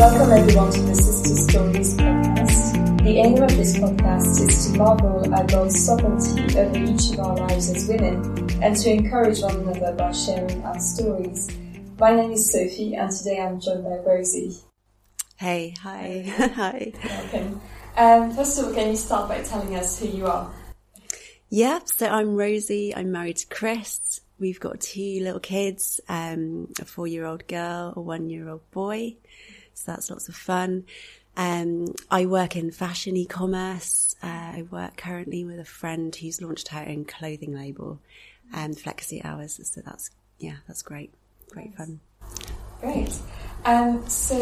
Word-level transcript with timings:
Welcome 0.00 0.32
everyone 0.32 0.72
to 0.72 0.80
the 0.80 0.94
Sister 0.94 1.34
Stories 1.50 1.94
podcast. 1.94 3.04
The 3.04 3.18
aim 3.18 3.42
of 3.42 3.50
this 3.50 3.76
podcast 3.76 4.40
is 4.48 4.72
to 4.72 4.78
marvel 4.78 5.34
at 5.34 5.50
God's 5.50 5.84
sovereignty 5.84 6.58
over 6.58 6.78
each 6.78 7.12
of 7.12 7.20
our 7.20 7.36
lives 7.36 7.68
as 7.68 7.86
women 7.86 8.62
and 8.62 8.74
to 8.76 8.90
encourage 8.90 9.42
one 9.42 9.56
another 9.56 9.92
by 9.92 10.10
sharing 10.12 10.64
our 10.64 10.80
stories. 10.80 11.50
My 11.98 12.16
name 12.16 12.32
is 12.32 12.50
Sophie 12.50 12.94
and 12.94 13.10
today 13.10 13.42
I'm 13.42 13.60
joined 13.60 13.84
by 13.84 13.98
Rosie. 13.98 14.56
Hey, 15.36 15.74
hi, 15.82 16.24
hi. 16.56 16.92
Welcome. 17.04 17.60
Um, 17.98 18.32
first 18.34 18.58
of 18.58 18.68
all, 18.68 18.72
can 18.72 18.88
you 18.88 18.96
start 18.96 19.28
by 19.28 19.42
telling 19.42 19.76
us 19.76 20.00
who 20.00 20.08
you 20.08 20.26
are? 20.26 20.50
Yeah, 21.50 21.80
so 21.84 22.06
I'm 22.06 22.36
Rosie. 22.36 22.96
I'm 22.96 23.12
married 23.12 23.36
to 23.36 23.46
Chris. 23.48 24.22
We've 24.38 24.60
got 24.60 24.80
two 24.80 25.18
little 25.20 25.40
kids, 25.40 26.00
um, 26.08 26.68
a 26.80 26.86
four-year-old 26.86 27.46
girl, 27.46 27.92
a 27.94 28.00
one-year-old 28.00 28.70
boy. 28.70 29.16
So 29.80 29.92
that's 29.92 30.10
lots 30.10 30.28
of 30.28 30.36
fun. 30.36 30.84
Um, 31.36 31.94
I 32.10 32.26
work 32.26 32.54
in 32.54 32.70
fashion 32.70 33.16
e-commerce. 33.16 34.14
Uh, 34.22 34.26
I 34.26 34.64
work 34.70 34.96
currently 34.96 35.44
with 35.44 35.58
a 35.58 35.64
friend 35.64 36.14
who's 36.14 36.42
launched 36.42 36.68
her 36.68 36.84
own 36.86 37.06
clothing 37.06 37.54
label, 37.54 38.00
and 38.52 38.76
um, 38.76 38.82
Flexi 38.82 39.24
Hours. 39.24 39.58
So 39.62 39.80
that's 39.80 40.10
yeah, 40.38 40.56
that's 40.66 40.82
great, 40.82 41.14
great 41.50 41.74
fun. 41.74 42.00
Great. 42.80 43.18
Um, 43.64 44.06
so 44.08 44.36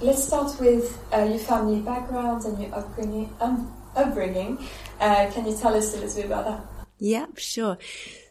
let's 0.00 0.24
start 0.24 0.60
with 0.60 0.98
uh, 1.12 1.22
your 1.22 1.38
family 1.38 1.80
background 1.80 2.44
and 2.44 2.60
your 2.60 2.74
upbringing. 2.74 3.34
Um, 3.40 3.72
upbringing. 3.96 4.58
Uh, 5.00 5.30
can 5.32 5.46
you 5.46 5.56
tell 5.56 5.74
us 5.74 5.94
a 5.94 6.00
little 6.00 6.16
bit 6.16 6.26
about 6.26 6.44
that? 6.44 6.86
Yeah, 6.98 7.26
sure. 7.36 7.78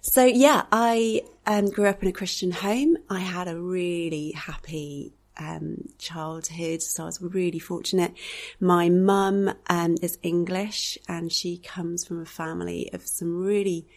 So 0.02 0.24
yeah, 0.24 0.64
I 0.72 1.24
um, 1.46 1.70
grew 1.70 1.88
up 1.88 2.02
in 2.02 2.10
a 2.10 2.14
Christian 2.14 2.52
home. 2.52 2.98
I 3.10 3.20
had 3.20 3.48
a 3.48 3.60
really 3.60 4.32
happy 4.32 5.14
um, 5.38 5.90
childhood, 5.98 6.82
so 6.82 7.04
I 7.04 7.06
was 7.08 7.22
really 7.22 7.60
fortunate. 7.60 8.14
My 8.60 8.90
mum 8.90 9.54
um, 9.68 9.96
is 10.02 10.18
English, 10.24 10.98
and 11.08 11.32
she 11.32 11.58
comes 11.58 12.06
from 12.06 12.22
a 12.22 12.26
family 12.26 12.90
of 12.94 13.06
some 13.08 13.44
really 13.44 13.88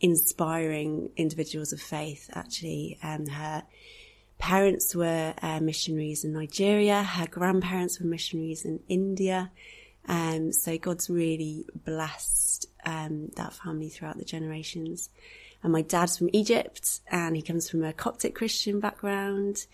inspiring 0.00 1.10
individuals 1.16 1.72
of 1.72 1.80
faith. 1.80 2.30
Actually, 2.32 2.98
and 3.02 3.30
her 3.30 3.64
parents 4.38 4.94
were 4.94 5.34
uh, 5.42 5.60
missionaries 5.60 6.24
in 6.24 6.32
Nigeria. 6.32 7.02
Her 7.02 7.26
grandparents 7.26 8.00
were 8.00 8.06
missionaries 8.06 8.64
in 8.64 8.80
India. 8.88 9.50
Um, 10.08 10.52
so 10.52 10.78
God's 10.78 11.10
really 11.10 11.66
blessed 11.74 12.66
um, 12.84 13.30
that 13.36 13.52
family 13.52 13.88
throughout 13.88 14.18
the 14.18 14.24
generations. 14.24 15.10
And 15.62 15.72
my 15.72 15.82
dad's 15.82 16.18
from 16.18 16.30
Egypt, 16.32 17.00
and 17.10 17.34
he 17.34 17.42
comes 17.42 17.68
from 17.68 17.82
a 17.82 17.92
Coptic 17.92 18.34
Christian 18.34 18.78
background. 18.78 19.66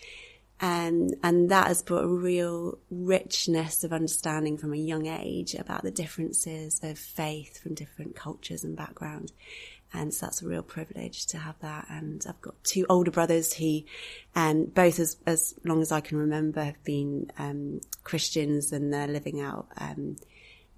And, 0.65 1.17
and 1.25 1.51
that 1.51 1.67
has 1.67 1.83
brought 1.83 2.05
a 2.05 2.09
real 2.09 2.79
richness 2.89 3.83
of 3.83 3.93
understanding 3.93 4.57
from 4.57 4.73
a 4.73 4.77
young 4.77 5.07
age 5.07 5.55
about 5.55 5.83
the 5.83 5.91
differences 5.91 6.79
of 6.85 6.97
faith 6.97 7.61
from 7.61 7.75
different 7.75 8.15
cultures 8.15 8.63
and 8.63 8.77
backgrounds. 8.77 9.33
And 9.93 10.15
so 10.15 10.27
that's 10.27 10.41
a 10.41 10.47
real 10.47 10.63
privilege 10.63 11.27
to 11.27 11.39
have 11.39 11.59
that. 11.63 11.87
And 11.91 12.25
I've 12.29 12.41
got 12.41 12.63
two 12.63 12.87
older 12.89 13.11
brothers 13.11 13.53
who, 13.53 13.81
um, 14.37 14.67
both 14.67 15.01
as, 15.01 15.17
as 15.27 15.55
long 15.65 15.83
as 15.83 15.91
I 15.91 16.01
can 16.01 16.17
remember 16.17 16.63
have 16.63 16.83
been, 16.85 17.33
um, 17.39 17.81
Christians 18.05 18.73
and 18.73 18.95
they're 18.95 19.09
living 19.09 19.41
out, 19.41 19.67
um, 19.79 20.17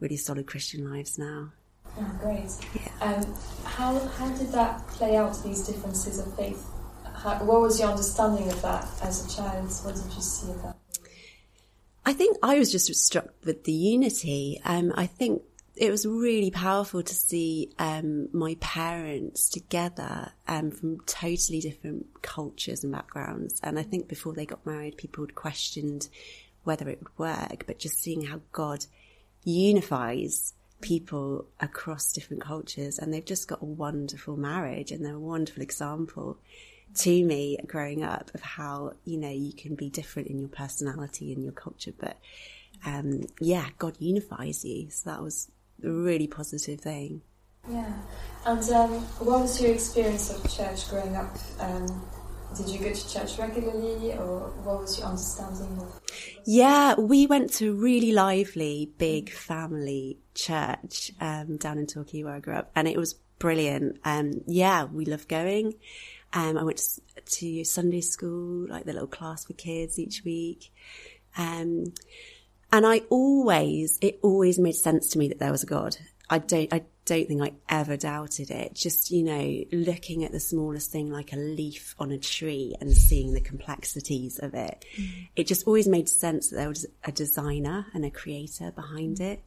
really 0.00 0.16
solid 0.16 0.46
Christian 0.46 0.90
lives 0.90 1.18
now. 1.18 1.52
Oh, 1.96 2.18
great. 2.22 2.50
Yeah. 2.74 2.90
Um, 3.02 3.34
how, 3.64 3.98
how 3.98 4.28
did 4.30 4.48
that 4.52 4.84
play 4.88 5.16
out, 5.16 5.40
these 5.44 5.66
differences 5.66 6.18
of 6.18 6.34
faith? 6.36 6.64
How, 7.24 7.42
what 7.42 7.62
was 7.62 7.80
your 7.80 7.88
understanding 7.88 8.50
of 8.50 8.60
that 8.60 8.86
as 9.02 9.24
a 9.24 9.34
child? 9.34 9.70
What 9.82 9.94
did 9.94 10.14
you 10.14 10.20
see 10.20 10.50
of 10.50 10.62
that? 10.62 10.76
I 12.04 12.12
think 12.12 12.36
I 12.42 12.58
was 12.58 12.70
just 12.70 12.94
struck 12.94 13.28
with 13.44 13.64
the 13.64 13.72
unity. 13.72 14.60
Um, 14.62 14.92
I 14.94 15.06
think 15.06 15.40
it 15.74 15.90
was 15.90 16.04
really 16.04 16.50
powerful 16.50 17.02
to 17.02 17.14
see 17.14 17.70
um, 17.78 18.28
my 18.36 18.56
parents 18.60 19.48
together 19.48 20.32
um, 20.46 20.70
from 20.70 21.00
totally 21.06 21.60
different 21.60 22.20
cultures 22.20 22.84
and 22.84 22.92
backgrounds. 22.92 23.58
And 23.62 23.78
I 23.78 23.84
think 23.84 24.06
before 24.06 24.34
they 24.34 24.44
got 24.44 24.66
married, 24.66 24.98
people 24.98 25.24
had 25.24 25.34
questioned 25.34 26.08
whether 26.64 26.90
it 26.90 26.98
would 26.98 27.18
work, 27.18 27.64
but 27.66 27.78
just 27.78 28.02
seeing 28.02 28.26
how 28.26 28.42
God 28.52 28.84
unifies 29.44 30.52
people 30.82 31.46
across 31.58 32.12
different 32.12 32.42
cultures 32.42 32.98
and 32.98 33.14
they've 33.14 33.24
just 33.24 33.48
got 33.48 33.62
a 33.62 33.64
wonderful 33.64 34.36
marriage 34.36 34.92
and 34.92 35.02
they're 35.02 35.14
a 35.14 35.18
wonderful 35.18 35.62
example 35.62 36.36
to 36.94 37.24
me 37.24 37.58
growing 37.66 38.02
up 38.02 38.30
of 38.34 38.40
how, 38.40 38.92
you 39.04 39.18
know, 39.18 39.30
you 39.30 39.52
can 39.52 39.74
be 39.74 39.90
different 39.90 40.28
in 40.28 40.38
your 40.38 40.48
personality 40.48 41.32
and 41.32 41.42
your 41.42 41.52
culture, 41.52 41.92
but 41.98 42.18
um, 42.84 43.22
yeah, 43.40 43.66
God 43.78 43.96
unifies 43.98 44.64
you. 44.64 44.90
So 44.90 45.10
that 45.10 45.22
was 45.22 45.50
a 45.82 45.90
really 45.90 46.26
positive 46.26 46.80
thing. 46.80 47.22
Yeah. 47.70 47.92
And 48.46 48.62
um, 48.70 48.90
what 49.20 49.40
was 49.40 49.60
your 49.60 49.72
experience 49.72 50.30
of 50.30 50.42
church 50.54 50.88
growing 50.90 51.16
up? 51.16 51.36
Um, 51.60 51.86
did 52.56 52.68
you 52.68 52.78
go 52.78 52.92
to 52.92 53.12
church 53.12 53.38
regularly 53.38 54.12
or 54.12 54.50
what 54.62 54.82
was 54.82 54.98
your 54.98 55.08
understanding 55.08 55.78
of? 55.80 56.00
Yeah, 56.44 56.94
we 56.94 57.26
went 57.26 57.52
to 57.54 57.70
a 57.70 57.74
really 57.74 58.12
lively, 58.12 58.92
big 58.98 59.30
family 59.30 60.18
church 60.34 61.10
um, 61.20 61.56
down 61.56 61.78
in 61.78 61.86
Torquay 61.86 62.22
where 62.22 62.34
I 62.34 62.40
grew 62.40 62.54
up 62.54 62.70
and 62.76 62.86
it 62.86 62.96
was 62.96 63.14
brilliant. 63.38 63.98
Um, 64.04 64.42
yeah, 64.46 64.84
we 64.84 65.04
loved 65.04 65.28
going. 65.28 65.74
Um, 66.34 66.58
I 66.58 66.64
went 66.64 66.78
to, 66.78 67.20
to, 67.20 67.64
Sunday 67.64 68.00
school, 68.00 68.68
like 68.68 68.84
the 68.84 68.92
little 68.92 69.08
class 69.08 69.44
for 69.44 69.52
kids 69.52 69.98
each 69.98 70.24
week. 70.24 70.72
Um, 71.36 71.94
and 72.72 72.84
I 72.84 73.02
always, 73.08 73.98
it 74.02 74.18
always 74.22 74.58
made 74.58 74.74
sense 74.74 75.08
to 75.10 75.18
me 75.18 75.28
that 75.28 75.38
there 75.38 75.52
was 75.52 75.62
a 75.62 75.66
God. 75.66 75.96
I 76.28 76.38
don't, 76.38 76.72
I 76.72 76.82
don't 77.04 77.28
think 77.28 77.42
I 77.42 77.52
ever 77.68 77.96
doubted 77.96 78.50
it. 78.50 78.74
Just, 78.74 79.10
you 79.10 79.22
know, 79.22 79.64
looking 79.72 80.24
at 80.24 80.32
the 80.32 80.40
smallest 80.40 80.90
thing 80.90 81.10
like 81.10 81.32
a 81.32 81.36
leaf 81.36 81.94
on 81.98 82.10
a 82.10 82.18
tree 82.18 82.74
and 82.80 82.92
seeing 82.96 83.32
the 83.32 83.40
complexities 83.40 84.38
of 84.38 84.54
it. 84.54 84.84
Mm. 84.96 85.28
It 85.36 85.46
just 85.46 85.66
always 85.66 85.86
made 85.86 86.08
sense 86.08 86.48
that 86.48 86.56
there 86.56 86.68
was 86.68 86.86
a 87.04 87.12
designer 87.12 87.86
and 87.94 88.04
a 88.04 88.10
creator 88.10 88.72
behind 88.72 89.20
it. 89.20 89.44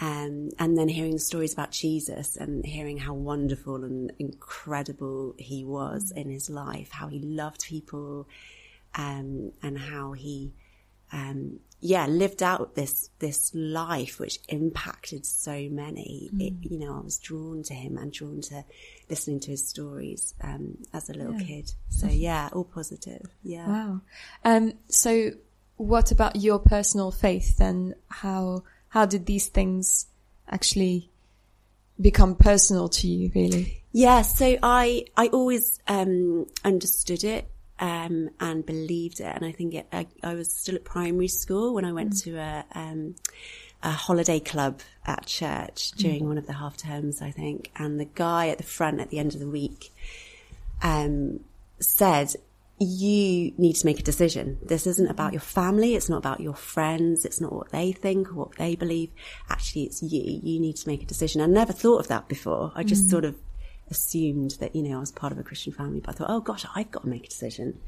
Um, 0.00 0.50
and 0.58 0.76
then 0.76 0.88
hearing 0.88 1.12
the 1.12 1.18
stories 1.18 1.52
about 1.52 1.70
Jesus 1.70 2.36
and 2.36 2.64
hearing 2.64 2.96
how 2.96 3.14
wonderful 3.14 3.84
and 3.84 4.10
incredible 4.18 5.34
he 5.38 5.64
was 5.64 6.12
mm. 6.12 6.22
in 6.22 6.30
his 6.30 6.48
life, 6.48 6.90
how 6.90 7.08
he 7.08 7.20
loved 7.20 7.64
people, 7.64 8.26
um, 8.94 9.52
and 9.62 9.78
how 9.78 10.12
he, 10.12 10.54
um, 11.12 11.60
yeah, 11.80 12.06
lived 12.06 12.42
out 12.42 12.74
this, 12.74 13.10
this 13.18 13.52
life 13.54 14.18
which 14.18 14.38
impacted 14.48 15.26
so 15.26 15.68
many. 15.70 16.30
Mm. 16.34 16.40
It, 16.40 16.70
you 16.70 16.78
know, 16.78 16.96
I 16.96 17.00
was 17.00 17.18
drawn 17.18 17.62
to 17.64 17.74
him 17.74 17.98
and 17.98 18.12
drawn 18.12 18.40
to 18.42 18.64
listening 19.10 19.40
to 19.40 19.50
his 19.50 19.68
stories, 19.68 20.34
um, 20.42 20.78
as 20.94 21.10
a 21.10 21.12
little 21.12 21.38
yeah. 21.38 21.46
kid. 21.46 21.74
So 21.90 22.06
yeah, 22.06 22.48
all 22.52 22.64
positive. 22.64 23.26
Yeah. 23.42 23.66
Wow. 23.68 24.00
Um, 24.44 24.72
so 24.88 25.32
what 25.76 26.12
about 26.12 26.36
your 26.36 26.58
personal 26.58 27.10
faith 27.10 27.58
then? 27.58 27.94
How, 28.08 28.64
how 28.92 29.06
did 29.06 29.24
these 29.24 29.48
things 29.48 30.06
actually 30.46 31.08
become 31.98 32.34
personal 32.34 32.90
to 32.90 33.08
you 33.08 33.32
really? 33.34 33.82
Yeah. 33.90 34.20
So 34.20 34.58
I, 34.62 35.06
I 35.16 35.28
always, 35.28 35.80
um, 35.88 36.46
understood 36.62 37.24
it 37.24 37.48
um, 37.78 38.28
and 38.38 38.66
believed 38.66 39.20
it. 39.20 39.34
And 39.34 39.46
I 39.46 39.52
think 39.52 39.72
it, 39.72 39.86
I, 39.92 40.08
I, 40.22 40.34
was 40.34 40.52
still 40.52 40.74
at 40.74 40.84
primary 40.84 41.28
school 41.28 41.72
when 41.72 41.86
I 41.86 41.92
went 41.92 42.12
mm. 42.12 42.22
to 42.24 42.36
a, 42.36 42.64
um, 42.74 43.14
a 43.82 43.92
holiday 43.92 44.40
club 44.40 44.80
at 45.06 45.24
church 45.24 45.92
during 45.92 46.24
mm. 46.24 46.28
one 46.28 46.36
of 46.36 46.46
the 46.46 46.52
half 46.52 46.76
terms, 46.76 47.22
I 47.22 47.30
think. 47.30 47.70
And 47.76 47.98
the 47.98 48.04
guy 48.04 48.48
at 48.48 48.58
the 48.58 48.64
front 48.64 49.00
at 49.00 49.08
the 49.08 49.18
end 49.18 49.32
of 49.32 49.40
the 49.40 49.48
week, 49.48 49.90
um, 50.82 51.40
said, 51.80 52.34
you 52.82 53.52
need 53.58 53.74
to 53.74 53.86
make 53.86 54.00
a 54.00 54.02
decision. 54.02 54.58
This 54.62 54.86
isn't 54.86 55.08
about 55.08 55.32
your 55.32 55.40
family. 55.40 55.94
It's 55.94 56.08
not 56.08 56.18
about 56.18 56.40
your 56.40 56.54
friends. 56.54 57.24
It's 57.24 57.40
not 57.40 57.52
what 57.52 57.70
they 57.70 57.92
think 57.92 58.30
or 58.30 58.34
what 58.34 58.56
they 58.56 58.76
believe. 58.76 59.10
Actually, 59.48 59.84
it's 59.84 60.02
you. 60.02 60.40
You 60.42 60.60
need 60.60 60.76
to 60.76 60.88
make 60.88 61.02
a 61.02 61.06
decision. 61.06 61.40
I 61.40 61.46
never 61.46 61.72
thought 61.72 62.00
of 62.00 62.08
that 62.08 62.28
before. 62.28 62.72
I 62.74 62.82
just 62.82 63.06
mm. 63.06 63.10
sort 63.10 63.24
of 63.24 63.36
assumed 63.90 64.52
that, 64.60 64.74
you 64.74 64.82
know, 64.82 64.96
I 64.96 65.00
was 65.00 65.12
part 65.12 65.32
of 65.32 65.38
a 65.38 65.42
Christian 65.42 65.72
family, 65.72 66.00
but 66.00 66.14
I 66.14 66.18
thought, 66.18 66.30
oh 66.30 66.40
gosh, 66.40 66.64
I've 66.74 66.90
got 66.90 67.02
to 67.02 67.08
make 67.08 67.26
a 67.26 67.28
decision. 67.28 67.80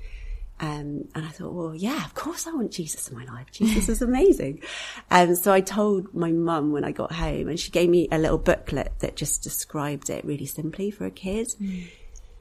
Um, 0.60 1.08
and 1.14 1.26
I 1.26 1.30
thought, 1.30 1.52
well, 1.52 1.74
yeah, 1.74 2.04
of 2.04 2.14
course 2.14 2.46
I 2.46 2.52
want 2.52 2.70
Jesus 2.70 3.08
in 3.08 3.18
my 3.18 3.24
life. 3.24 3.50
Jesus 3.50 3.88
is 3.88 4.02
amazing. 4.10 4.62
Um, 5.10 5.34
so 5.34 5.52
I 5.52 5.60
told 5.60 6.14
my 6.14 6.30
mum 6.30 6.70
when 6.72 6.84
I 6.84 6.92
got 6.92 7.10
home 7.12 7.48
and 7.48 7.58
she 7.58 7.70
gave 7.70 7.88
me 7.88 8.08
a 8.12 8.18
little 8.18 8.38
booklet 8.38 8.92
that 9.00 9.16
just 9.16 9.42
described 9.42 10.10
it 10.10 10.24
really 10.24 10.46
simply 10.46 10.90
for 10.90 11.06
a 11.06 11.10
kid. 11.10 11.48
Mm. 11.60 11.88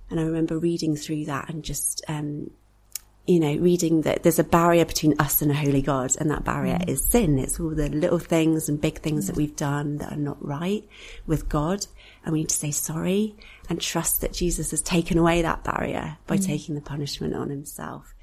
And 0.10 0.20
I 0.20 0.24
remember 0.24 0.58
reading 0.58 0.96
through 0.96 1.26
that 1.26 1.50
and 1.50 1.64
just, 1.64 2.04
um, 2.08 2.52
you 3.26 3.40
know, 3.40 3.56
reading 3.56 4.02
that 4.02 4.24
there's 4.24 4.40
a 4.40 4.44
barrier 4.44 4.86
between 4.86 5.20
us 5.20 5.42
and 5.42 5.50
a 5.50 5.56
holy 5.56 5.82
God, 5.82 6.16
and 6.20 6.30
that 6.30 6.44
barrier 6.44 6.78
mm. 6.78 6.90
is 6.90 7.06
sin. 7.06 7.40
It's 7.40 7.60
all 7.60 7.70
the 7.70 7.90
little 7.90 8.20
things 8.20 8.70
and 8.70 8.80
big 8.80 9.00
things 9.00 9.28
that 9.28 9.36
we've 9.36 9.56
done 9.56 9.98
that 9.98 10.12
are 10.12 10.18
not 10.18 10.46
right 10.46 10.88
with 11.26 11.50
God 11.50 11.86
and 12.24 12.34
we 12.34 12.40
need 12.40 12.50
to 12.50 12.56
say 12.56 12.72
sorry 12.72 13.36
and 13.70 13.80
trust 13.80 14.22
that 14.22 14.34
Jesus 14.34 14.72
has 14.72 14.82
taken 14.82 15.18
away 15.18 15.42
that 15.42 15.64
barrier 15.64 16.18
by 16.26 16.38
mm. 16.38 16.46
taking 16.46 16.76
the 16.76 16.82
punishment 16.82 17.36
on 17.36 17.50
himself. 17.50 18.14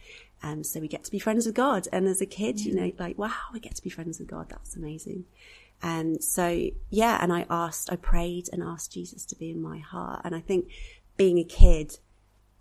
Um, 0.42 0.64
so 0.64 0.80
we 0.80 0.88
get 0.88 1.04
to 1.04 1.10
be 1.10 1.18
friends 1.18 1.44
with 1.44 1.54
God. 1.54 1.86
And 1.92 2.06
as 2.06 2.22
a 2.22 2.26
kid, 2.26 2.60
you 2.60 2.74
know, 2.74 2.90
like, 2.98 3.18
wow, 3.18 3.34
we 3.52 3.60
get 3.60 3.74
to 3.74 3.82
be 3.82 3.90
friends 3.90 4.18
with 4.18 4.28
God. 4.28 4.48
That's 4.48 4.74
amazing. 4.74 5.26
And 5.82 6.22
so, 6.22 6.70
yeah, 6.88 7.18
and 7.22 7.32
I 7.32 7.46
asked, 7.50 7.92
I 7.92 7.96
prayed 7.96 8.48
and 8.52 8.62
asked 8.62 8.92
Jesus 8.92 9.26
to 9.26 9.36
be 9.36 9.50
in 9.50 9.60
my 9.60 9.78
heart. 9.78 10.22
And 10.24 10.34
I 10.34 10.40
think 10.40 10.70
being 11.20 11.37
a 11.37 11.44
kid, 11.44 11.99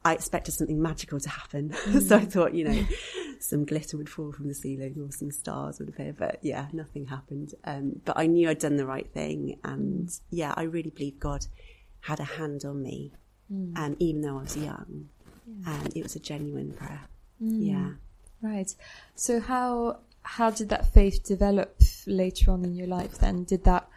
I 0.04 0.14
expected 0.14 0.52
something 0.52 0.82
magical 0.82 1.18
to 1.18 1.30
happen. 1.30 1.72
so 2.02 2.18
I 2.18 2.26
thought, 2.26 2.54
you 2.54 2.66
know, 2.66 2.86
some 3.40 3.64
glitter 3.64 3.96
would 3.96 4.10
fall 4.10 4.34
from 4.34 4.50
the 4.50 4.54
ceiling 4.54 4.96
or 5.02 5.14
some 5.14 5.32
stars 5.32 5.80
would 5.80 5.88
appear. 5.88 6.12
But 6.12 6.40
yeah, 6.42 6.68
nothing 6.74 7.06
happened. 7.06 7.56
Um, 7.64 8.02
but 8.04 8.18
I 8.18 8.26
knew 8.26 8.50
I'd 8.50 8.60
done 8.60 8.76
the 8.76 8.86
right 8.86 9.10
thing. 9.14 9.58
And 9.64 10.10
yeah, 10.30 10.54
I 10.58 10.64
really 10.64 10.90
believe 10.90 11.22
God 11.22 11.46
had 12.02 12.20
a 12.20 12.26
hand 12.26 12.66
on 12.66 12.84
me. 12.84 13.14
Um, 13.78 13.96
even 14.00 14.22
though 14.24 14.38
I 14.38 14.42
was 14.42 14.58
young. 14.58 15.08
And 15.66 15.96
it 15.96 16.04
was 16.04 16.18
a 16.18 16.20
genuine 16.20 16.74
prayer. 16.74 17.02
Yeah. 17.40 17.92
Right. 18.42 18.76
So 19.16 19.40
how 19.40 20.00
how 20.22 20.52
did 20.52 20.68
that 20.70 20.94
faith 20.94 21.24
develop 21.24 21.82
later 22.06 22.52
on 22.52 22.66
in 22.66 22.76
your 22.76 22.88
life? 22.88 23.20
Then 23.20 23.46
did 23.46 23.64
that, 23.64 23.88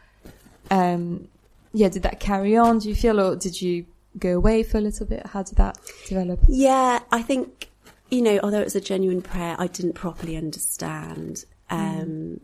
um, 0.71 1.29
yeah, 1.73 1.89
did 1.89 2.05
that 2.05 2.21
carry 2.21 2.57
on? 2.57 2.79
Do 2.79 2.89
you 2.89 2.95
feel, 2.95 3.21
or 3.21 3.37
did 3.37 3.61
you 3.61 3.87
go 4.19 4.37
away 4.37 4.63
for 4.63 4.79
a 4.79 4.81
little 4.81 5.07
bit? 5.07 5.27
How 5.27 5.43
did 5.43 5.57
that 5.59 5.79
develop? 6.07 6.41
Yeah, 6.49 7.01
I 7.11 7.23
think, 7.23 7.69
you 8.11 8.23
know, 8.23 8.39
although 8.43 8.61
it 8.61 8.65
was 8.65 8.77
a 8.77 8.81
genuine 8.81 9.23
prayer, 9.23 9.57
I 9.59 9.67
didn't 9.67 9.95
properly 9.95 10.37
understand 10.37 11.45
um, 11.71 12.41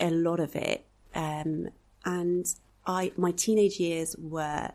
a 0.00 0.10
lot 0.10 0.40
of 0.40 0.56
it. 0.56 0.84
Um, 1.14 1.68
and 2.04 2.46
I, 2.86 3.12
my 3.16 3.32
teenage 3.32 3.78
years 3.78 4.16
were 4.18 4.70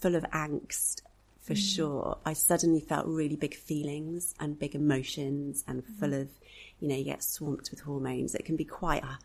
full 0.00 0.14
of 0.14 0.24
angst 0.24 1.02
for 1.44 1.54
sure. 1.54 2.18
I 2.24 2.32
suddenly 2.32 2.80
felt 2.80 3.06
really 3.06 3.36
big 3.36 3.54
feelings 3.54 4.34
and 4.40 4.58
big 4.58 4.74
emotions 4.74 5.62
and 5.68 5.84
full 5.84 6.14
of, 6.14 6.28
you 6.80 6.88
know, 6.88 6.96
you 6.96 7.04
get 7.04 7.22
swamped 7.22 7.70
with 7.70 7.80
hormones. 7.80 8.34
It 8.34 8.46
can 8.46 8.56
be 8.56 8.64
quite 8.64 9.04
a 9.04 9.18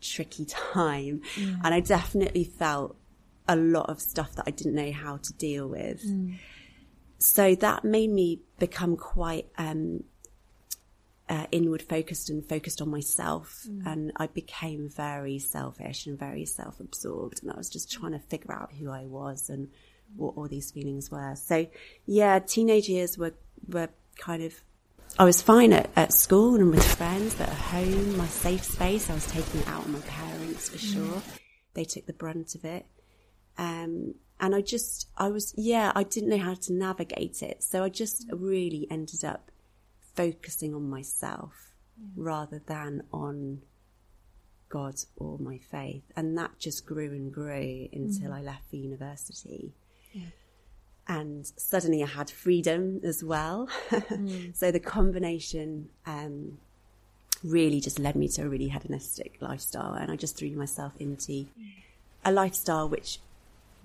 tricky 0.00 0.44
time. 0.74 1.22
And 1.64 1.74
I 1.74 1.80
definitely 1.80 2.44
felt 2.44 2.96
a 3.48 3.56
lot 3.56 3.88
of 3.90 4.00
stuff 4.00 4.34
that 4.36 4.44
I 4.46 4.50
didn't 4.50 4.74
know 4.74 4.92
how 4.92 5.16
to 5.18 5.32
deal 5.34 5.68
with. 5.68 6.02
So 7.18 7.54
that 7.56 7.84
made 7.84 8.10
me 8.10 8.40
become 8.58 8.96
quite 8.96 9.46
um, 9.56 10.04
uh, 11.28 11.46
inward 11.52 11.82
focused 11.82 12.30
and 12.30 12.46
focused 12.46 12.82
on 12.82 12.90
myself. 12.90 13.64
And 13.86 14.12
I 14.16 14.26
became 14.26 14.88
very 14.88 15.38
selfish 15.38 16.06
and 16.06 16.18
very 16.18 16.44
self 16.44 16.80
absorbed. 16.80 17.42
And 17.42 17.52
I 17.52 17.56
was 17.56 17.70
just 17.70 17.90
trying 17.90 18.12
to 18.12 18.18
figure 18.18 18.52
out 18.52 18.72
who 18.78 18.90
I 18.90 19.04
was 19.06 19.48
and 19.48 19.68
what 20.16 20.34
all 20.36 20.48
these 20.48 20.70
feelings 20.70 21.10
were. 21.10 21.34
So 21.36 21.66
yeah, 22.06 22.38
teenage 22.38 22.88
years 22.88 23.16
were, 23.16 23.34
were 23.68 23.88
kind 24.18 24.42
of, 24.42 24.54
I 25.18 25.24
was 25.24 25.40
fine 25.42 25.72
at, 25.72 25.90
at 25.96 26.12
school 26.12 26.56
and 26.56 26.70
with 26.70 26.84
friends, 26.84 27.34
but 27.34 27.48
at 27.48 27.54
home, 27.54 28.16
my 28.16 28.26
safe 28.26 28.64
space, 28.64 29.08
I 29.08 29.14
was 29.14 29.26
taking 29.26 29.60
it 29.60 29.68
out 29.68 29.84
on 29.84 29.92
my 29.92 30.00
parents 30.00 30.68
for 30.70 30.78
sure. 30.78 31.22
They 31.74 31.84
took 31.84 32.06
the 32.06 32.12
brunt 32.12 32.54
of 32.54 32.64
it. 32.64 32.84
Um, 33.58 34.14
and 34.40 34.54
I 34.54 34.60
just, 34.60 35.08
I 35.16 35.28
was, 35.28 35.54
yeah, 35.56 35.92
I 35.94 36.02
didn't 36.02 36.30
know 36.30 36.38
how 36.38 36.54
to 36.54 36.72
navigate 36.72 37.42
it. 37.42 37.62
So 37.62 37.84
I 37.84 37.88
just 37.88 38.26
really 38.32 38.88
ended 38.90 39.24
up 39.24 39.50
focusing 40.14 40.74
on 40.74 40.90
myself 40.90 41.72
rather 42.16 42.60
than 42.66 43.04
on 43.12 43.62
God 44.68 44.96
or 45.16 45.38
my 45.38 45.58
faith. 45.58 46.02
And 46.16 46.36
that 46.38 46.58
just 46.58 46.86
grew 46.86 47.10
and 47.10 47.32
grew 47.32 47.88
until 47.92 48.32
I 48.32 48.40
left 48.40 48.68
for 48.70 48.76
university. 48.76 49.72
And 51.08 51.46
suddenly 51.56 52.02
I 52.02 52.06
had 52.06 52.30
freedom 52.30 53.00
as 53.04 53.22
well. 53.22 53.68
so 54.54 54.70
the 54.70 54.80
combination 54.80 55.88
um, 56.06 56.58
really 57.44 57.80
just 57.80 57.98
led 57.98 58.16
me 58.16 58.28
to 58.28 58.42
a 58.42 58.48
really 58.48 58.68
hedonistic 58.68 59.36
lifestyle. 59.40 59.94
And 59.94 60.10
I 60.10 60.16
just 60.16 60.36
threw 60.36 60.50
myself 60.52 60.94
into 60.98 61.46
a 62.24 62.32
lifestyle 62.32 62.88
which 62.88 63.18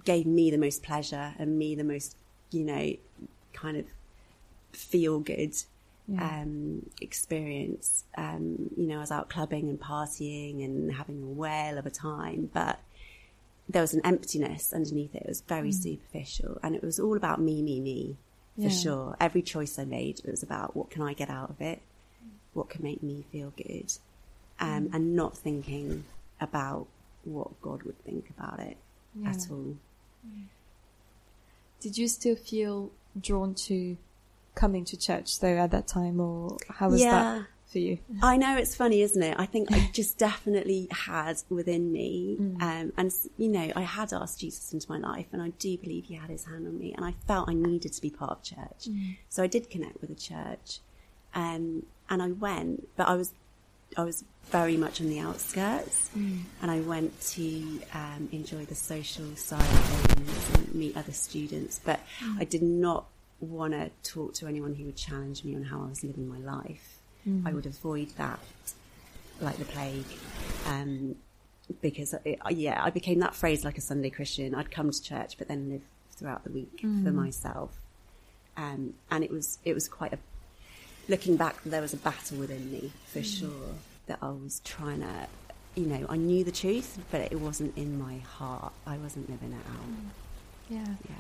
gave 0.07 0.25
me 0.25 0.49
the 0.49 0.57
most 0.57 0.81
pleasure 0.83 1.33
and 1.37 1.59
me 1.59 1.75
the 1.75 1.83
most, 1.83 2.15
you 2.51 2.63
know, 2.63 2.95
kind 3.51 3.75
of 3.75 3.85
feel 4.71 5.19
good 5.19 5.53
um, 6.17 6.89
experience. 7.01 8.05
Um, 8.17 8.69
you 8.77 8.87
know, 8.87 8.97
I 8.97 8.99
was 9.01 9.11
out 9.11 9.29
clubbing 9.29 9.67
and 9.67 9.77
partying 9.79 10.63
and 10.63 10.93
having 10.93 11.21
a 11.21 11.25
whale 11.25 11.77
of 11.77 11.85
a 11.85 11.89
time, 11.89 12.49
but 12.53 12.79
there 13.67 13.81
was 13.81 13.93
an 13.93 13.99
emptiness 14.05 14.71
underneath 14.71 15.13
it. 15.13 15.23
It 15.23 15.27
was 15.27 15.41
very 15.41 15.73
superficial 15.73 16.57
and 16.63 16.73
it 16.73 16.81
was 16.81 16.97
all 17.01 17.17
about 17.17 17.41
me, 17.41 17.61
me, 17.61 17.81
me 17.81 18.15
for 18.55 18.69
Yeah. 18.69 18.69
sure. 18.69 19.17
Every 19.19 19.41
choice 19.41 19.77
I 19.77 19.83
made 19.83 20.19
it 20.19 20.31
was 20.31 20.41
about 20.41 20.73
what 20.77 20.89
can 20.89 21.01
I 21.01 21.13
get 21.13 21.29
out 21.29 21.49
of 21.49 21.59
it? 21.59 21.81
What 22.53 22.69
can 22.69 22.81
make 22.81 23.03
me 23.03 23.25
feel 23.31 23.51
good? 23.57 23.91
Um, 24.59 24.89
and 24.93 25.15
not 25.15 25.37
thinking 25.37 26.05
about 26.39 26.87
what 27.25 27.61
God 27.61 27.83
would 27.83 27.99
think 28.05 28.29
about 28.29 28.59
it 28.61 28.77
at 29.25 29.51
all. 29.51 29.75
Did 31.79 31.97
you 31.97 32.07
still 32.07 32.35
feel 32.35 32.91
drawn 33.19 33.53
to 33.55 33.97
coming 34.55 34.83
to 34.85 34.97
church 34.97 35.39
though 35.39 35.57
at 35.57 35.71
that 35.71 35.87
time, 35.87 36.19
or 36.19 36.57
how 36.69 36.89
was 36.89 37.01
Yeah. 37.01 37.11
that 37.21 37.45
for 37.71 37.79
you? 37.79 37.99
I 38.21 38.37
know 38.37 38.57
it's 38.57 38.75
funny, 38.75 39.01
isn't 39.01 39.21
it? 39.21 39.35
I 39.37 39.45
think 39.45 39.71
I 39.71 39.89
just 39.93 40.17
definitely 40.17 40.87
had 40.91 41.37
within 41.49 41.91
me, 41.91 42.37
um, 42.61 42.93
and 42.97 43.11
you 43.37 43.49
know, 43.49 43.71
I 43.75 43.81
had 43.81 44.11
asked 44.13 44.39
Jesus 44.39 44.73
into 44.73 44.89
my 44.89 44.97
life, 44.97 45.27
and 45.31 45.41
I 45.41 45.49
do 45.49 45.77
believe 45.77 46.05
He 46.05 46.15
had 46.15 46.29
His 46.29 46.45
hand 46.45 46.65
on 46.67 46.79
me, 46.79 46.93
and 46.93 47.05
I 47.05 47.13
felt 47.27 47.47
I 47.49 47.53
needed 47.53 47.93
to 47.93 48.01
be 48.01 48.09
part 48.09 48.31
of 48.31 48.41
church, 48.43 48.87
so 49.29 49.43
I 49.43 49.47
did 49.47 49.69
connect 49.69 50.01
with 50.01 50.09
the 50.09 50.15
church, 50.15 50.79
um, 51.35 51.85
and 52.09 52.21
I 52.23 52.31
went, 52.31 52.87
but 52.95 53.07
I 53.07 53.13
was, 53.15 53.33
I 53.95 54.03
was 54.03 54.23
very 54.51 54.77
much 54.77 55.01
on 55.01 55.09
the 55.09 55.19
outskirts, 55.19 56.09
and 56.61 56.71
I 56.71 56.79
went 56.81 57.19
to 57.31 57.81
um, 57.93 58.29
enjoy 58.31 58.65
the 58.65 58.75
social 58.75 59.35
side 59.35 59.59
of 59.61 59.85
things 60.11 60.55
and 60.55 60.75
meet 60.75 60.97
other 60.97 61.11
students, 61.11 61.79
but 61.83 61.99
I 62.39 62.43
did 62.43 62.61
not 62.61 63.05
want 63.39 63.73
to 63.73 63.91
talk 64.03 64.33
to 64.35 64.47
anyone 64.47 64.73
who 64.73 64.85
would 64.85 64.95
challenge 64.95 65.43
me 65.43 65.55
on 65.55 65.63
how 65.63 65.81
I 65.83 65.87
was 65.89 66.03
living 66.03 66.27
my 66.27 66.39
life. 66.39 66.99
I 67.45 67.53
would 67.53 67.65
avoid 67.65 68.09
that 68.17 68.39
like 69.41 69.57
the 69.57 69.65
plague. 69.65 70.05
Um, 70.65 71.15
because, 71.81 72.15
it, 72.23 72.39
yeah, 72.51 72.81
I 72.81 72.89
became 72.89 73.19
that 73.19 73.35
phrase 73.35 73.65
like 73.65 73.77
a 73.77 73.81
Sunday 73.81 74.09
Christian. 74.09 74.55
I'd 74.55 74.71
come 74.71 74.89
to 74.89 75.03
church, 75.03 75.37
but 75.37 75.49
then 75.49 75.69
live 75.69 75.81
throughout 76.11 76.45
the 76.45 76.51
week 76.51 76.79
for 77.03 77.11
myself. 77.11 77.77
Um, 78.55 78.93
and 79.11 79.23
it 79.23 79.29
was, 79.29 79.59
it 79.65 79.73
was 79.73 79.89
quite 79.89 80.13
a, 80.13 80.17
looking 81.07 81.37
back, 81.37 81.55
there 81.65 81.81
was 81.81 81.93
a 81.93 81.97
battle 81.97 82.37
within 82.37 82.71
me 82.71 82.91
for 83.07 83.23
sure 83.23 83.75
that 84.07 84.19
I 84.21 84.29
was 84.29 84.61
trying 84.63 85.01
to, 85.01 85.27
you 85.75 85.85
know, 85.85 86.05
I 86.09 86.17
knew 86.17 86.43
the 86.43 86.51
truth, 86.51 86.99
but 87.11 87.21
it 87.21 87.39
wasn't 87.39 87.77
in 87.77 87.99
my 87.99 88.17
heart. 88.17 88.73
I 88.85 88.97
wasn't 88.97 89.29
living 89.29 89.53
it 89.53 89.65
out. 89.71 89.87
Yeah. 90.69 90.95
Yeah. 91.09 91.15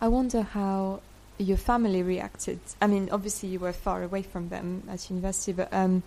I 0.00 0.08
wonder 0.08 0.42
how 0.42 1.00
your 1.38 1.56
family 1.56 2.02
reacted. 2.02 2.60
I 2.80 2.86
mean, 2.86 3.08
obviously 3.10 3.48
you 3.48 3.58
were 3.58 3.72
far 3.72 4.02
away 4.02 4.22
from 4.22 4.48
them 4.48 4.82
at 4.90 5.08
university, 5.10 5.52
but 5.52 5.72
um, 5.72 6.02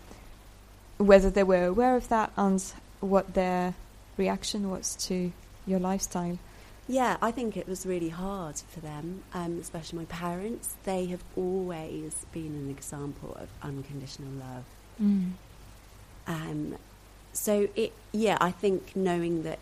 whether 0.98 1.30
they 1.30 1.44
were 1.44 1.66
aware 1.66 1.96
of 1.96 2.10
that 2.10 2.32
and 2.38 2.64
what 3.00 3.34
their 3.34 3.74
reaction 4.18 4.70
was 4.70 4.96
to 5.08 5.32
your 5.66 5.80
lifestyle. 5.80 6.38
Yeah, 6.88 7.18
I 7.22 7.32
think 7.32 7.56
it 7.56 7.68
was 7.68 7.86
really 7.86 8.10
hard 8.10 8.58
for 8.58 8.82
them, 8.82 9.24
um, 9.34 9.58
especially 9.62 10.00
my 10.00 10.06
parents. 10.06 10.76
They 10.84 11.06
have 11.08 11.24
always 11.38 12.26
been 12.34 12.54
an 12.56 12.70
example 12.70 13.38
of 13.40 13.48
unconditional 13.62 14.32
love. 14.34 14.66
Um, 16.28 16.76
so 17.32 17.68
it, 17.76 17.94
yeah, 18.12 18.38
I 18.42 18.52
think 18.52 18.96
knowing 18.96 19.44
that, 19.44 19.60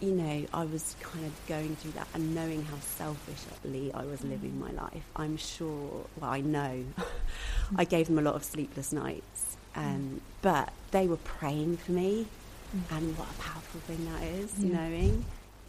you 0.00 0.12
know, 0.12 0.46
I 0.52 0.64
was 0.64 0.96
kind 1.00 1.24
of 1.24 1.32
going 1.46 1.76
through 1.76 1.92
that 1.92 2.08
and 2.14 2.34
knowing 2.34 2.62
how 2.64 2.78
selfishly 2.80 3.92
I 3.92 4.04
was 4.04 4.22
living 4.22 4.58
my 4.60 4.70
life, 4.70 5.04
I'm 5.16 5.36
sure, 5.38 6.04
well, 6.20 6.30
I 6.30 6.40
know, 6.40 6.84
I 7.76 7.84
gave 7.84 8.06
them 8.06 8.18
a 8.18 8.22
lot 8.22 8.34
of 8.34 8.44
sleepless 8.44 8.92
nights. 8.92 9.56
Um, 9.74 10.20
but 10.42 10.72
they 10.90 11.06
were 11.06 11.16
praying 11.18 11.78
for 11.78 11.92
me, 11.92 12.26
and 12.90 13.16
what 13.16 13.28
a 13.30 13.34
powerful 13.40 13.80
thing 13.80 14.04
that 14.12 14.22
is, 14.24 14.58
knowing 14.58 15.24